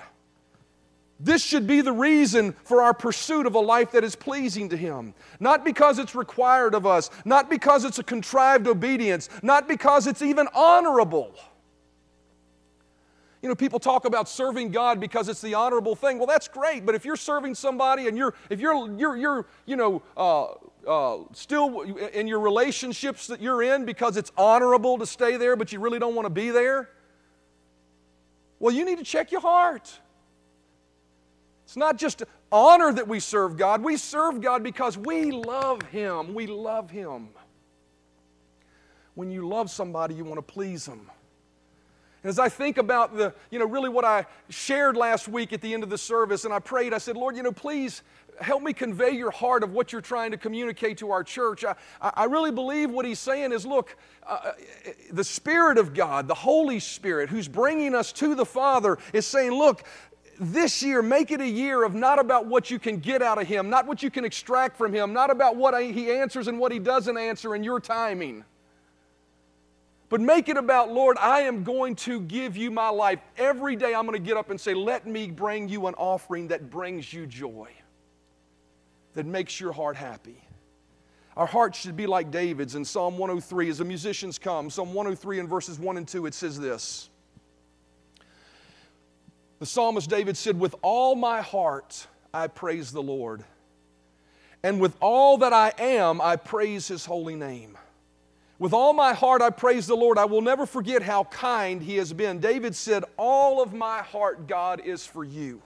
This 1.24 1.42
should 1.42 1.66
be 1.66 1.80
the 1.80 1.92
reason 1.92 2.52
for 2.64 2.82
our 2.82 2.92
pursuit 2.92 3.46
of 3.46 3.54
a 3.54 3.60
life 3.60 3.92
that 3.92 4.04
is 4.04 4.14
pleasing 4.14 4.68
to 4.68 4.76
Him. 4.76 5.14
Not 5.40 5.64
because 5.64 5.98
it's 5.98 6.14
required 6.14 6.74
of 6.74 6.84
us, 6.84 7.08
not 7.24 7.48
because 7.48 7.86
it's 7.86 7.98
a 7.98 8.04
contrived 8.04 8.68
obedience, 8.68 9.30
not 9.42 9.66
because 9.66 10.06
it's 10.06 10.20
even 10.20 10.48
honorable. 10.54 11.34
You 13.40 13.48
know, 13.48 13.54
people 13.54 13.78
talk 13.78 14.04
about 14.04 14.28
serving 14.28 14.70
God 14.70 15.00
because 15.00 15.30
it's 15.30 15.40
the 15.40 15.54
honorable 15.54 15.96
thing. 15.96 16.18
Well, 16.18 16.26
that's 16.26 16.46
great, 16.46 16.84
but 16.84 16.94
if 16.94 17.06
you're 17.06 17.16
serving 17.16 17.54
somebody 17.54 18.06
and 18.06 18.18
you're, 18.18 18.34
if 18.50 18.60
you're, 18.60 18.94
you're, 18.98 19.16
you're 19.16 19.46
you 19.64 19.76
know, 19.76 20.02
uh, 20.18 20.48
uh, 20.86 21.24
still 21.32 21.80
in 21.80 22.28
your 22.28 22.40
relationships 22.40 23.28
that 23.28 23.40
you're 23.40 23.62
in 23.62 23.86
because 23.86 24.18
it's 24.18 24.30
honorable 24.36 24.98
to 24.98 25.06
stay 25.06 25.38
there, 25.38 25.56
but 25.56 25.72
you 25.72 25.80
really 25.80 25.98
don't 25.98 26.14
want 26.14 26.26
to 26.26 26.30
be 26.30 26.50
there, 26.50 26.90
well, 28.60 28.74
you 28.74 28.84
need 28.84 28.98
to 28.98 29.04
check 29.04 29.32
your 29.32 29.40
heart. 29.40 30.00
It's 31.74 31.76
not 31.80 31.98
just 31.98 32.22
honor 32.52 32.92
that 32.92 33.08
we 33.08 33.18
serve 33.18 33.56
God, 33.56 33.82
we 33.82 33.96
serve 33.96 34.40
God 34.40 34.62
because 34.62 34.96
we 34.96 35.32
love 35.32 35.82
Him. 35.82 36.32
We 36.32 36.46
love 36.46 36.88
Him. 36.88 37.30
when 39.16 39.32
you 39.32 39.48
love 39.48 39.68
somebody, 39.72 40.14
you 40.14 40.24
want 40.24 40.36
to 40.36 40.42
please 40.54 40.86
them. 40.86 41.10
And 42.22 42.30
as 42.30 42.38
I 42.38 42.48
think 42.48 42.78
about 42.78 43.16
the, 43.16 43.34
you 43.50 43.58
know, 43.58 43.66
really 43.66 43.88
what 43.88 44.04
I 44.04 44.24
shared 44.50 44.96
last 44.96 45.26
week 45.26 45.52
at 45.52 45.60
the 45.62 45.74
end 45.74 45.82
of 45.82 45.90
the 45.90 45.98
service, 45.98 46.44
and 46.44 46.54
I 46.54 46.60
prayed, 46.60 46.94
I 46.94 46.98
said, 46.98 47.16
Lord, 47.16 47.36
you 47.36 47.42
know, 47.42 47.50
please 47.50 48.02
help 48.40 48.62
me 48.62 48.72
convey 48.72 49.10
your 49.10 49.32
heart 49.32 49.64
of 49.64 49.72
what 49.72 49.90
you're 49.90 50.00
trying 50.00 50.30
to 50.30 50.36
communicate 50.36 50.98
to 50.98 51.10
our 51.10 51.24
church. 51.24 51.64
I, 51.64 51.74
I 52.00 52.24
really 52.26 52.52
believe 52.52 52.92
what 52.92 53.04
he's 53.04 53.18
saying 53.18 53.50
is 53.50 53.66
look, 53.66 53.96
uh, 54.24 54.52
the 55.10 55.24
Spirit 55.24 55.78
of 55.78 55.92
God, 55.92 56.28
the 56.28 56.34
Holy 56.34 56.78
Spirit, 56.78 57.30
who's 57.30 57.48
bringing 57.48 57.96
us 57.96 58.12
to 58.12 58.36
the 58.36 58.46
Father, 58.46 58.96
is 59.12 59.26
saying, 59.26 59.50
look, 59.50 59.82
this 60.38 60.82
year, 60.82 61.02
make 61.02 61.30
it 61.30 61.40
a 61.40 61.48
year 61.48 61.84
of 61.84 61.94
not 61.94 62.18
about 62.18 62.46
what 62.46 62.70
you 62.70 62.78
can 62.78 62.98
get 62.98 63.22
out 63.22 63.40
of 63.40 63.46
Him, 63.46 63.70
not 63.70 63.86
what 63.86 64.02
you 64.02 64.10
can 64.10 64.24
extract 64.24 64.76
from 64.76 64.92
Him, 64.92 65.12
not 65.12 65.30
about 65.30 65.56
what 65.56 65.80
He 65.82 66.10
answers 66.10 66.48
and 66.48 66.58
what 66.58 66.72
He 66.72 66.78
doesn't 66.78 67.16
answer 67.16 67.54
in 67.54 67.64
your 67.64 67.80
timing. 67.80 68.44
But 70.08 70.20
make 70.20 70.48
it 70.48 70.56
about, 70.56 70.92
Lord, 70.92 71.16
I 71.18 71.40
am 71.40 71.64
going 71.64 71.96
to 71.96 72.20
give 72.20 72.56
you 72.56 72.70
my 72.70 72.88
life. 72.88 73.20
Every 73.36 73.74
day 73.74 73.94
I'm 73.94 74.06
going 74.06 74.20
to 74.20 74.24
get 74.24 74.36
up 74.36 74.50
and 74.50 74.60
say, 74.60 74.74
Let 74.74 75.06
me 75.06 75.28
bring 75.30 75.68
you 75.68 75.86
an 75.86 75.94
offering 75.94 76.48
that 76.48 76.70
brings 76.70 77.12
you 77.12 77.26
joy, 77.26 77.70
that 79.14 79.26
makes 79.26 79.58
your 79.58 79.72
heart 79.72 79.96
happy. 79.96 80.36
Our 81.36 81.46
hearts 81.46 81.80
should 81.80 81.96
be 81.96 82.06
like 82.06 82.30
David's 82.30 82.76
in 82.76 82.84
Psalm 82.84 83.18
103. 83.18 83.68
As 83.68 83.78
the 83.78 83.84
musicians 83.84 84.38
come, 84.38 84.70
Psalm 84.70 84.94
103 84.94 85.40
in 85.40 85.48
verses 85.48 85.80
1 85.80 85.96
and 85.96 86.06
2, 86.06 86.26
it 86.26 86.34
says 86.34 86.60
this 86.60 87.10
The 89.58 89.66
psalmist 89.66 90.10
David 90.10 90.36
said, 90.36 90.58
With 90.58 90.74
all 90.82 91.14
my 91.14 91.40
heart 91.40 92.06
I 92.32 92.48
praise 92.48 92.92
the 92.92 93.02
Lord, 93.02 93.44
and 94.62 94.80
with 94.80 94.96
all 95.00 95.38
that 95.38 95.52
I 95.52 95.72
am 95.78 96.20
I 96.20 96.36
praise 96.36 96.88
his 96.88 97.06
holy 97.06 97.36
name. 97.36 97.78
With 98.58 98.72
all 98.72 98.92
my 98.92 99.14
heart, 99.14 99.42
I 99.42 99.50
praise 99.50 99.86
the 99.86 99.96
Lord. 99.96 100.16
I 100.16 100.26
will 100.26 100.40
never 100.40 100.64
forget 100.64 101.02
how 101.02 101.24
kind 101.24 101.82
He 101.82 101.96
has 101.96 102.12
been. 102.12 102.38
David 102.38 102.74
said, 102.74 103.04
All 103.16 103.60
of 103.60 103.72
my 103.72 103.98
heart, 103.98 104.46
God, 104.46 104.80
is 104.80 105.04
for 105.04 105.24
you. 105.24 105.60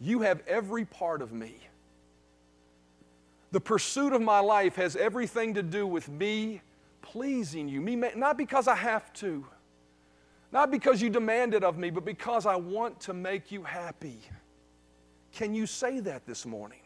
You 0.00 0.20
have 0.20 0.42
every 0.46 0.84
part 0.84 1.22
of 1.22 1.32
me. 1.32 1.56
The 3.52 3.60
pursuit 3.60 4.12
of 4.12 4.20
my 4.20 4.40
life 4.40 4.76
has 4.76 4.96
everything 4.96 5.54
to 5.54 5.62
do 5.62 5.86
with 5.86 6.08
me 6.08 6.60
pleasing 7.00 7.68
you. 7.68 7.80
Me, 7.80 7.96
not 7.96 8.36
because 8.36 8.68
I 8.68 8.74
have 8.74 9.12
to, 9.14 9.46
not 10.50 10.70
because 10.70 11.02
you 11.02 11.10
demand 11.10 11.54
it 11.54 11.62
of 11.62 11.78
me, 11.78 11.90
but 11.90 12.04
because 12.04 12.46
I 12.46 12.56
want 12.56 13.00
to 13.00 13.12
make 13.12 13.52
you 13.52 13.62
happy. 13.62 14.18
Can 15.32 15.54
you 15.54 15.66
say 15.66 16.00
that 16.00 16.26
this 16.26 16.46
morning? 16.46 16.80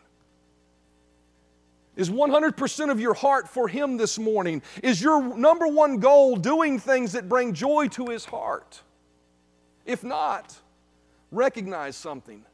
Is 1.94 2.10
100% 2.10 2.90
of 2.90 3.00
your 3.00 3.14
heart 3.14 3.48
for 3.48 3.68
Him 3.68 3.96
this 3.98 4.18
morning? 4.18 4.62
Is 4.82 5.00
your 5.00 5.36
number 5.36 5.68
one 5.68 5.98
goal 5.98 6.36
doing 6.36 6.78
things 6.78 7.12
that 7.12 7.28
bring 7.28 7.52
joy 7.52 7.88
to 7.88 8.06
His 8.06 8.24
heart? 8.24 8.82
If 9.84 10.02
not, 10.02 10.56
recognize 11.30 11.94
something. 11.96 12.44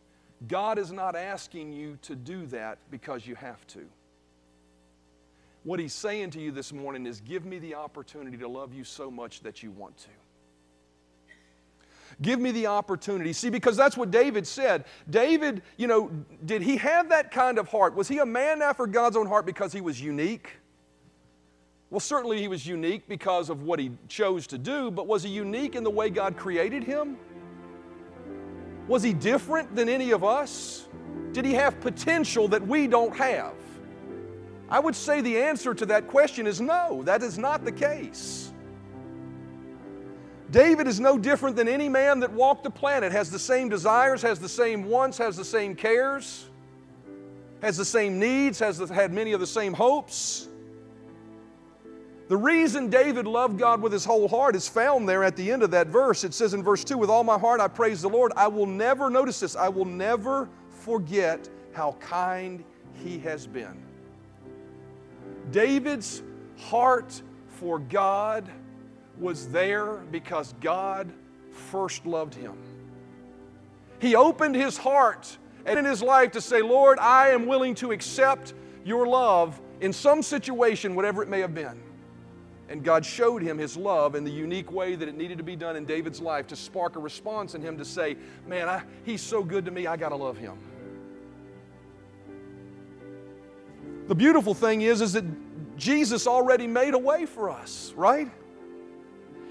God 0.47 0.79
is 0.79 0.93
not 0.93 1.15
asking 1.17 1.73
you 1.73 1.99
to 2.03 2.17
do 2.17 2.47
that 2.47 2.79
because 2.91 3.27
you 3.27 3.35
have 3.37 3.65
to. 3.69 3.87
What 5.63 5.79
He's 5.79 5.95
saying 5.95 6.31
to 6.31 6.41
you 6.41 6.51
this 6.51 6.73
morning 6.73 7.07
is 7.07 7.21
give 7.21 7.45
me 7.45 7.59
the 7.59 7.77
opportunity 7.77 8.37
to 8.39 8.49
love 8.49 8.75
you 8.75 8.85
so 8.85 9.11
much 9.11 9.41
that 9.41 9.63
you 9.63 9.71
want 9.71 9.97
to. 9.99 10.09
Give 12.21 12.41
me 12.41 12.51
the 12.51 12.67
opportunity. 12.67 13.33
See, 13.33 13.49
because 13.49 13.77
that's 13.77 13.97
what 13.97 14.11
David 14.11 14.47
said. 14.47 14.85
David, 15.09 15.63
you 15.77 15.87
know, 15.87 16.11
did 16.45 16.63
he 16.63 16.77
have 16.77 17.09
that 17.11 17.31
kind 17.31 17.59
of 17.59 17.69
heart? 17.69 17.95
Was 17.95 18.09
he 18.09 18.19
a 18.19 18.27
man 18.27 18.61
after 18.61 18.87
God's 18.87 19.17
own 19.17 19.27
heart 19.27 19.47
because 19.47 19.73
he 19.73 19.81
was 19.81 20.01
unique? 20.01 20.51
Well, 21.91 22.01
certainly 22.01 22.41
he 22.41 22.49
was 22.49 22.67
unique 22.67 23.09
because 23.09 23.49
of 23.51 23.63
what 23.63 23.79
he 23.79 23.93
chose 24.09 24.47
to 24.49 24.59
do, 24.59 24.91
but 24.91 25.07
was 25.07 25.23
he 25.23 25.31
unique 25.31 25.75
in 25.75 25.85
the 25.85 25.91
way 25.91 26.11
God 26.11 26.37
created 26.37 26.85
him? 26.85 27.17
Was 28.89 29.03
he 29.03 29.13
different 29.13 29.75
than 29.75 29.89
any 29.89 30.11
of 30.11 30.25
us? 30.25 30.89
Did 31.33 31.45
he 31.45 31.55
have 31.55 31.81
potential 31.81 32.49
that 32.49 32.67
we 32.67 32.89
don't 32.89 33.17
have? 33.17 33.55
I 34.69 34.81
would 34.81 34.97
say 34.97 35.21
the 35.21 35.39
answer 35.39 35.73
to 35.73 35.87
that 35.87 36.09
question 36.09 36.47
is 36.47 36.61
no, 36.61 37.03
that 37.05 37.23
is 37.23 37.39
not 37.39 37.65
the 37.65 37.73
case. 37.73 38.48
David 40.51 40.87
is 40.87 40.99
no 40.99 41.19
different 41.19 41.57
than 41.57 41.69
any 41.69 41.89
man 41.89 42.21
that 42.21 42.33
walked 42.33 42.65
the 42.65 42.71
planet, 42.71 43.13
has 43.13 43.31
the 43.31 43.39
same 43.39 43.69
desires, 43.69 44.23
has 44.23 44.39
the 44.39 44.49
same 44.49 44.85
wants, 44.85 45.19
has 45.19 45.37
the 45.37 45.45
same 45.45 45.75
cares, 45.75 46.49
has 47.61 47.77
the 47.77 47.85
same 47.85 48.19
needs, 48.19 48.59
has 48.59 48.79
had 48.89 49.13
many 49.13 49.33
of 49.33 49.41
the 49.41 49.47
same 49.47 49.75
hopes. 49.75 50.49
The 52.29 52.37
reason 52.37 52.91
David 52.91 53.27
loved 53.27 53.59
God 53.59 53.81
with 53.81 53.93
his 53.93 54.05
whole 54.05 54.29
heart 54.29 54.55
is 54.55 54.69
found 54.69 55.09
there 55.09 55.25
at 55.25 55.35
the 55.35 55.51
end 55.51 55.63
of 55.63 55.71
that 55.71 55.87
verse. 55.87 56.25
It 56.25 56.35
says 56.35 56.53
in 56.53 56.63
verse 56.63 56.85
2 56.85 56.99
With 56.99 57.11
all 57.11 57.25
my 57.25 57.39
heart 57.39 57.61
I 57.61 57.69
praise 57.69 58.03
the 58.03 58.09
Lord. 58.09 58.33
I 58.37 58.49
will 58.49 58.67
never, 58.67 59.09
notice 59.09 59.41
this, 59.41 59.57
I 59.57 59.69
will 59.69 59.87
never 59.87 60.49
forget 60.69 61.49
how 61.73 61.93
kind 62.01 62.65
he 63.03 63.19
has 63.21 63.47
been. 63.47 63.83
David's 65.51 66.23
heart 66.59 67.23
for 67.49 67.79
God 67.79 68.51
was 69.21 69.49
there 69.49 69.97
because 70.11 70.55
God 70.61 71.13
first 71.51 72.07
loved 72.07 72.35
him. 72.35 72.57
He 74.01 74.15
opened 74.15 74.55
his 74.55 74.77
heart 74.77 75.37
and 75.67 75.79
in 75.79 75.85
his 75.85 76.03
life 76.03 76.33
to 76.33 76.41
say, 76.41 76.63
Lord, 76.63 76.99
I 76.99 77.29
am 77.29 77.47
willing 77.47 77.75
to 77.77 77.93
accept 77.93 78.55
your 78.85 79.07
love 79.07 79.61
in 79.81 79.93
some 79.93 80.23
situation, 80.23 80.95
whatever 80.95 81.23
it 81.23 81.29
may 81.29 81.41
have 81.41 81.55
been. 81.55 81.83
And 82.69 82.85
God 82.85 83.05
showed 83.05 83.43
him 83.43 83.57
his 83.59 83.77
love 83.77 84.15
in 84.15 84.25
the 84.25 84.31
unique 84.31 84.71
way 84.71 84.95
that 84.95 85.09
it 85.09 85.17
needed 85.17 85.39
to 85.39 85.45
be 85.45 85.57
done 85.57 85.77
in 85.77 85.85
David's 85.85 86.21
life 86.21 86.47
to 86.49 86.57
spark 86.57 86.97
a 86.97 86.99
response 86.99 87.55
in 87.55 87.63
him 87.63 87.79
to 87.79 87.85
say, 87.85 88.17
Man, 88.47 88.69
I, 88.69 88.83
he's 89.05 89.23
so 89.23 89.43
good 89.43 89.65
to 89.65 89.71
me, 89.71 89.87
I 89.87 89.97
got 89.97 90.11
to 90.11 90.17
love 90.17 90.37
him. 90.37 90.59
The 94.07 94.15
beautiful 94.15 94.55
thing 94.55 94.83
is, 94.83 95.01
is 95.01 95.15
that 95.15 95.25
Jesus 95.77 96.27
already 96.27 96.67
made 96.67 96.95
a 96.95 96.99
way 96.99 97.27
for 97.27 97.51
us, 97.51 97.93
right? 97.97 98.31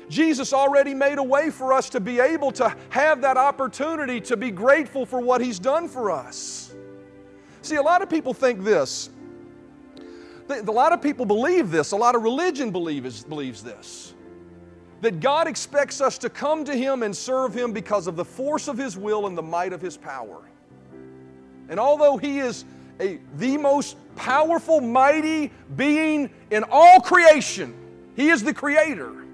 Jesus 0.09 0.53
already 0.53 0.93
made 0.93 1.17
a 1.17 1.23
way 1.23 1.49
for 1.49 1.73
us 1.73 1.89
to 1.89 1.99
be 1.99 2.19
able 2.19 2.51
to 2.53 2.73
have 2.89 3.21
that 3.21 3.37
opportunity 3.37 4.21
to 4.21 4.37
be 4.37 4.51
grateful 4.51 5.05
for 5.05 5.19
what 5.19 5.41
He's 5.41 5.59
done 5.59 5.87
for 5.87 6.11
us. 6.11 6.73
See, 7.61 7.75
a 7.75 7.81
lot 7.81 8.01
of 8.01 8.09
people 8.09 8.33
think 8.33 8.63
this. 8.63 9.09
A 10.49 10.61
lot 10.71 10.93
of 10.93 11.01
people 11.01 11.25
believe 11.25 11.71
this. 11.71 11.91
A 11.91 11.97
lot 11.97 12.15
of 12.15 12.23
religion 12.23 12.71
believes, 12.71 13.23
believes 13.25 13.61
this. 13.61 14.13
That 15.01 15.19
God 15.19 15.47
expects 15.47 15.99
us 15.99 16.17
to 16.19 16.29
come 16.29 16.63
to 16.63 16.73
Him 16.73 17.03
and 17.03 17.15
serve 17.15 17.53
Him 17.53 17.73
because 17.73 18.07
of 18.07 18.15
the 18.15 18.23
force 18.23 18.69
of 18.69 18.77
His 18.77 18.97
will 18.97 19.27
and 19.27 19.37
the 19.37 19.43
might 19.43 19.73
of 19.73 19.81
His 19.81 19.97
power. 19.97 20.41
And 21.67 21.79
although 21.81 22.15
He 22.15 22.39
is 22.39 22.63
a, 23.01 23.19
the 23.35 23.57
most 23.57 23.97
powerful, 24.15 24.79
mighty 24.79 25.51
being 25.75 26.29
in 26.49 26.63
all 26.71 27.01
creation, 27.01 27.75
He 28.15 28.29
is 28.29 28.41
the 28.41 28.53
Creator. 28.53 29.26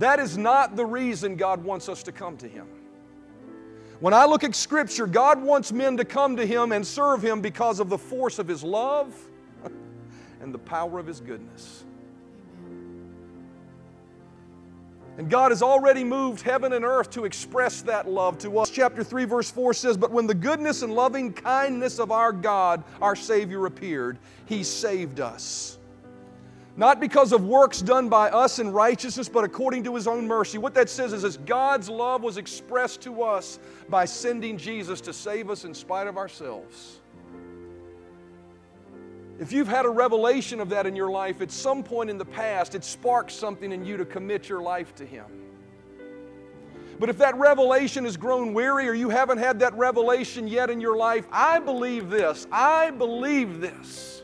That 0.00 0.18
is 0.18 0.38
not 0.38 0.76
the 0.76 0.84
reason 0.86 1.36
God 1.36 1.62
wants 1.62 1.86
us 1.86 2.02
to 2.04 2.12
come 2.12 2.38
to 2.38 2.48
Him. 2.48 2.66
When 4.00 4.14
I 4.14 4.24
look 4.24 4.42
at 4.44 4.54
Scripture, 4.54 5.06
God 5.06 5.42
wants 5.42 5.72
men 5.72 5.98
to 5.98 6.06
come 6.06 6.36
to 6.38 6.46
Him 6.46 6.72
and 6.72 6.86
serve 6.86 7.22
Him 7.22 7.42
because 7.42 7.80
of 7.80 7.90
the 7.90 7.98
force 7.98 8.38
of 8.38 8.48
His 8.48 8.64
love 8.64 9.14
and 10.40 10.54
the 10.54 10.58
power 10.58 10.98
of 10.98 11.06
His 11.06 11.20
goodness. 11.20 11.84
And 15.18 15.28
God 15.28 15.52
has 15.52 15.60
already 15.60 16.02
moved 16.02 16.40
heaven 16.40 16.72
and 16.72 16.82
earth 16.82 17.10
to 17.10 17.26
express 17.26 17.82
that 17.82 18.08
love 18.08 18.38
to 18.38 18.58
us. 18.58 18.70
Chapter 18.70 19.04
3, 19.04 19.26
verse 19.26 19.50
4 19.50 19.74
says, 19.74 19.98
But 19.98 20.12
when 20.12 20.26
the 20.26 20.34
goodness 20.34 20.80
and 20.80 20.94
loving 20.94 21.30
kindness 21.30 21.98
of 21.98 22.10
our 22.10 22.32
God, 22.32 22.84
our 23.02 23.14
Savior, 23.14 23.66
appeared, 23.66 24.16
He 24.46 24.64
saved 24.64 25.20
us 25.20 25.76
not 26.76 27.00
because 27.00 27.32
of 27.32 27.44
works 27.44 27.82
done 27.82 28.08
by 28.08 28.30
us 28.30 28.58
in 28.58 28.72
righteousness, 28.72 29.28
but 29.28 29.44
according 29.44 29.84
to 29.84 29.94
His 29.94 30.06
own 30.06 30.26
mercy. 30.26 30.58
What 30.58 30.74
that 30.74 30.88
says 30.88 31.12
is, 31.12 31.22
that 31.22 31.44
God's 31.44 31.88
love 31.88 32.22
was 32.22 32.36
expressed 32.36 33.00
to 33.02 33.22
us 33.22 33.58
by 33.88 34.04
sending 34.04 34.56
Jesus 34.56 35.00
to 35.02 35.12
save 35.12 35.50
us 35.50 35.64
in 35.64 35.74
spite 35.74 36.06
of 36.06 36.16
ourselves. 36.16 37.00
If 39.38 39.52
you've 39.52 39.68
had 39.68 39.86
a 39.86 39.90
revelation 39.90 40.60
of 40.60 40.68
that 40.68 40.86
in 40.86 40.94
your 40.94 41.10
life 41.10 41.40
at 41.40 41.50
some 41.50 41.82
point 41.82 42.10
in 42.10 42.18
the 42.18 42.26
past, 42.26 42.74
it 42.74 42.84
sparks 42.84 43.34
something 43.34 43.72
in 43.72 43.84
you 43.84 43.96
to 43.96 44.04
commit 44.04 44.48
your 44.48 44.60
life 44.60 44.94
to 44.96 45.06
Him. 45.06 45.24
But 46.98 47.08
if 47.08 47.16
that 47.18 47.34
revelation 47.36 48.04
has 48.04 48.18
grown 48.18 48.52
weary 48.52 48.86
or 48.86 48.92
you 48.92 49.08
haven't 49.08 49.38
had 49.38 49.58
that 49.60 49.74
revelation 49.74 50.46
yet 50.46 50.68
in 50.68 50.82
your 50.82 50.98
life, 50.98 51.26
I 51.32 51.58
believe 51.58 52.10
this. 52.10 52.46
I 52.52 52.90
believe 52.90 53.60
this 53.60 54.19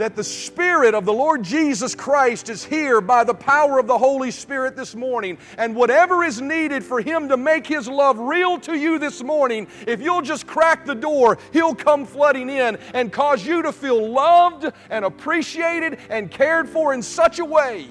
that 0.00 0.16
the 0.16 0.24
Spirit 0.24 0.94
of 0.94 1.04
the 1.04 1.12
Lord 1.12 1.42
Jesus 1.42 1.94
Christ 1.94 2.48
is 2.48 2.64
here 2.64 3.02
by 3.02 3.22
the 3.22 3.34
power 3.34 3.78
of 3.78 3.86
the 3.86 3.98
Holy 3.98 4.30
Spirit 4.30 4.74
this 4.74 4.94
morning. 4.94 5.36
And 5.58 5.76
whatever 5.76 6.24
is 6.24 6.40
needed 6.40 6.82
for 6.82 7.02
Him 7.02 7.28
to 7.28 7.36
make 7.36 7.66
His 7.66 7.86
love 7.86 8.18
real 8.18 8.58
to 8.60 8.74
you 8.74 8.98
this 8.98 9.22
morning, 9.22 9.66
if 9.86 10.00
you'll 10.00 10.22
just 10.22 10.46
crack 10.46 10.86
the 10.86 10.94
door, 10.94 11.36
He'll 11.52 11.74
come 11.74 12.06
flooding 12.06 12.48
in 12.48 12.78
and 12.94 13.12
cause 13.12 13.44
you 13.44 13.60
to 13.60 13.72
feel 13.72 14.10
loved 14.10 14.72
and 14.88 15.04
appreciated 15.04 15.98
and 16.08 16.30
cared 16.30 16.66
for 16.66 16.94
in 16.94 17.02
such 17.02 17.38
a 17.38 17.44
way 17.44 17.86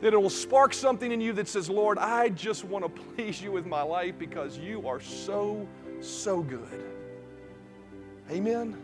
that 0.00 0.12
it 0.12 0.20
will 0.20 0.28
spark 0.28 0.74
something 0.74 1.12
in 1.12 1.20
you 1.20 1.32
that 1.34 1.46
says, 1.46 1.70
Lord, 1.70 1.96
I 1.96 2.30
just 2.30 2.64
want 2.64 2.84
to 2.84 3.02
please 3.14 3.40
you 3.40 3.52
with 3.52 3.66
my 3.66 3.82
life 3.82 4.18
because 4.18 4.58
you 4.58 4.88
are 4.88 5.00
so, 5.00 5.66
so 6.00 6.42
good. 6.42 6.84
Amen. 8.32 8.76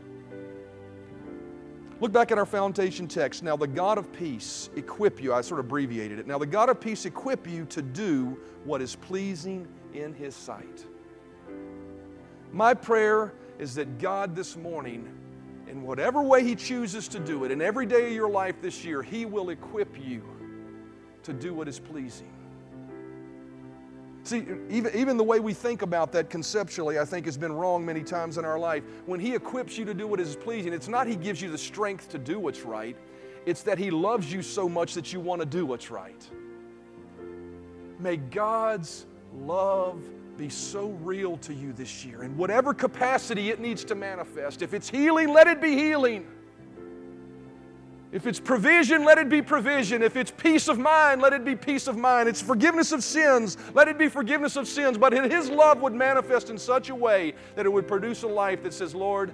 Look 2.02 2.10
back 2.10 2.32
at 2.32 2.38
our 2.38 2.44
foundation 2.44 3.06
text. 3.06 3.44
Now, 3.44 3.56
the 3.56 3.68
God 3.68 3.96
of 3.96 4.12
peace 4.12 4.70
equip 4.74 5.22
you, 5.22 5.32
I 5.32 5.40
sort 5.40 5.60
of 5.60 5.66
abbreviated 5.66 6.18
it. 6.18 6.26
Now, 6.26 6.36
the 6.36 6.46
God 6.46 6.68
of 6.68 6.80
peace 6.80 7.04
equip 7.04 7.46
you 7.46 7.64
to 7.66 7.80
do 7.80 8.36
what 8.64 8.82
is 8.82 8.96
pleasing 8.96 9.68
in 9.94 10.12
His 10.12 10.34
sight. 10.34 10.84
My 12.52 12.74
prayer 12.74 13.34
is 13.60 13.76
that 13.76 14.00
God 14.00 14.34
this 14.34 14.56
morning, 14.56 15.08
in 15.68 15.84
whatever 15.84 16.22
way 16.22 16.42
He 16.42 16.56
chooses 16.56 17.06
to 17.06 17.20
do 17.20 17.44
it, 17.44 17.52
in 17.52 17.62
every 17.62 17.86
day 17.86 18.08
of 18.08 18.12
your 18.12 18.28
life 18.28 18.56
this 18.60 18.84
year, 18.84 19.00
He 19.04 19.24
will 19.24 19.50
equip 19.50 19.96
you 20.04 20.24
to 21.22 21.32
do 21.32 21.54
what 21.54 21.68
is 21.68 21.78
pleasing. 21.78 22.32
See, 24.24 24.46
even, 24.70 24.94
even 24.94 25.16
the 25.16 25.24
way 25.24 25.40
we 25.40 25.52
think 25.52 25.82
about 25.82 26.12
that 26.12 26.30
conceptually, 26.30 26.98
I 26.98 27.04
think, 27.04 27.26
has 27.26 27.36
been 27.36 27.52
wrong 27.52 27.84
many 27.84 28.02
times 28.02 28.38
in 28.38 28.44
our 28.44 28.58
life. 28.58 28.84
When 29.06 29.18
He 29.18 29.34
equips 29.34 29.76
you 29.76 29.84
to 29.84 29.94
do 29.94 30.06
what 30.06 30.20
is 30.20 30.36
pleasing, 30.36 30.72
it's 30.72 30.88
not 30.88 31.08
He 31.08 31.16
gives 31.16 31.42
you 31.42 31.50
the 31.50 31.58
strength 31.58 32.08
to 32.10 32.18
do 32.18 32.38
what's 32.38 32.62
right, 32.62 32.96
it's 33.46 33.62
that 33.62 33.78
He 33.78 33.90
loves 33.90 34.32
you 34.32 34.42
so 34.42 34.68
much 34.68 34.94
that 34.94 35.12
you 35.12 35.18
want 35.18 35.40
to 35.40 35.46
do 35.46 35.66
what's 35.66 35.90
right. 35.90 36.28
May 37.98 38.16
God's 38.16 39.06
love 39.34 40.02
be 40.36 40.48
so 40.48 40.90
real 41.02 41.36
to 41.38 41.52
you 41.52 41.72
this 41.72 42.04
year 42.04 42.22
in 42.22 42.36
whatever 42.36 42.72
capacity 42.72 43.50
it 43.50 43.60
needs 43.60 43.84
to 43.84 43.94
manifest. 43.94 44.62
If 44.62 44.72
it's 44.72 44.88
healing, 44.88 45.32
let 45.32 45.46
it 45.46 45.60
be 45.60 45.74
healing. 45.74 46.26
If 48.12 48.26
it's 48.26 48.38
provision, 48.38 49.06
let 49.06 49.16
it 49.16 49.30
be 49.30 49.40
provision. 49.40 50.02
If 50.02 50.16
it's 50.16 50.30
peace 50.30 50.68
of 50.68 50.78
mind, 50.78 51.22
let 51.22 51.32
it 51.32 51.46
be 51.46 51.56
peace 51.56 51.86
of 51.86 51.96
mind. 51.96 52.28
It's 52.28 52.42
forgiveness 52.42 52.92
of 52.92 53.02
sins, 53.02 53.56
let 53.72 53.88
it 53.88 53.96
be 53.98 54.08
forgiveness 54.08 54.56
of 54.56 54.68
sins. 54.68 54.98
But 54.98 55.14
His 55.14 55.48
love 55.48 55.80
would 55.80 55.94
manifest 55.94 56.50
in 56.50 56.58
such 56.58 56.90
a 56.90 56.94
way 56.94 57.32
that 57.56 57.64
it 57.64 57.70
would 57.70 57.88
produce 57.88 58.22
a 58.22 58.28
life 58.28 58.62
that 58.64 58.74
says, 58.74 58.94
Lord, 58.94 59.32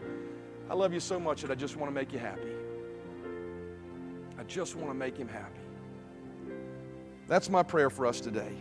I 0.71 0.75
love 0.75 0.95
you 0.95 1.01
so 1.01 1.19
much 1.19 1.43
that 1.43 1.51
I 1.51 1.57
just 1.57 1.77
want 1.77 1.91
to 1.91 1.95
make 1.95 2.13
you 2.13 2.21
happy. 2.21 2.53
I 4.39 4.45
just 4.45 4.77
want 4.77 4.91
to 4.91 4.95
make 4.95 5.17
Him 5.17 5.29
happy. 5.29 5.59
That's 7.27 7.51
my 7.51 7.65
prayer 7.65 7.91
for 7.91 8.07
us 8.07 8.21
today. 8.21 8.53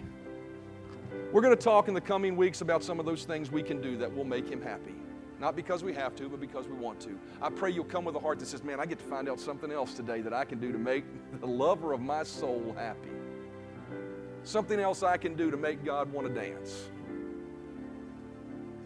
We're 1.31 1.41
going 1.41 1.55
to 1.55 1.61
talk 1.61 1.87
in 1.87 1.93
the 1.93 2.01
coming 2.01 2.35
weeks 2.35 2.61
about 2.61 2.83
some 2.83 2.99
of 2.99 3.05
those 3.05 3.23
things 3.23 3.51
we 3.51 3.61
can 3.61 3.81
do 3.81 3.97
that 3.97 4.13
will 4.13 4.25
make 4.25 4.49
Him 4.49 4.63
happy. 4.63 4.95
Not 5.39 5.55
because 5.55 5.83
we 5.83 5.93
have 5.93 6.15
to, 6.15 6.29
but 6.29 6.39
because 6.39 6.67
we 6.67 6.73
want 6.73 6.99
to. 7.01 7.17
I 7.41 7.49
pray 7.49 7.71
you'll 7.71 7.85
come 7.85 8.05
with 8.05 8.15
a 8.15 8.19
heart 8.19 8.39
that 8.39 8.47
says, 8.47 8.63
Man, 8.63 8.79
I 8.79 8.85
get 8.85 8.97
to 8.97 9.05
find 9.05 9.29
out 9.29 9.39
something 9.39 9.71
else 9.71 9.93
today 9.93 10.21
that 10.21 10.33
I 10.33 10.45
can 10.45 10.59
do 10.59 10.71
to 10.71 10.77
make 10.77 11.03
the 11.39 11.47
lover 11.47 11.93
of 11.93 12.01
my 12.01 12.23
soul 12.23 12.75
happy. 12.77 13.09
Something 14.43 14.79
else 14.79 15.03
I 15.03 15.17
can 15.17 15.35
do 15.35 15.51
to 15.51 15.57
make 15.57 15.83
God 15.83 16.11
want 16.11 16.27
to 16.27 16.33
dance, 16.33 16.89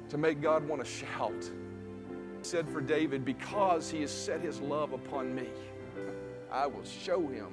to 0.09 0.17
make 0.17 0.41
God 0.41 0.67
want 0.67 0.83
to 0.83 0.89
shout. 0.89 1.49
He 2.39 2.43
said 2.43 2.67
for 2.67 2.81
David, 2.81 3.23
Because 3.23 3.89
he 3.89 4.01
has 4.01 4.11
set 4.11 4.41
his 4.41 4.59
love 4.59 4.91
upon 4.91 5.33
me, 5.33 5.47
I 6.51 6.67
will 6.67 6.83
show 6.83 7.27
him 7.27 7.47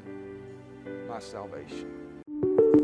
my 1.09 1.21
salvation. 1.21 2.08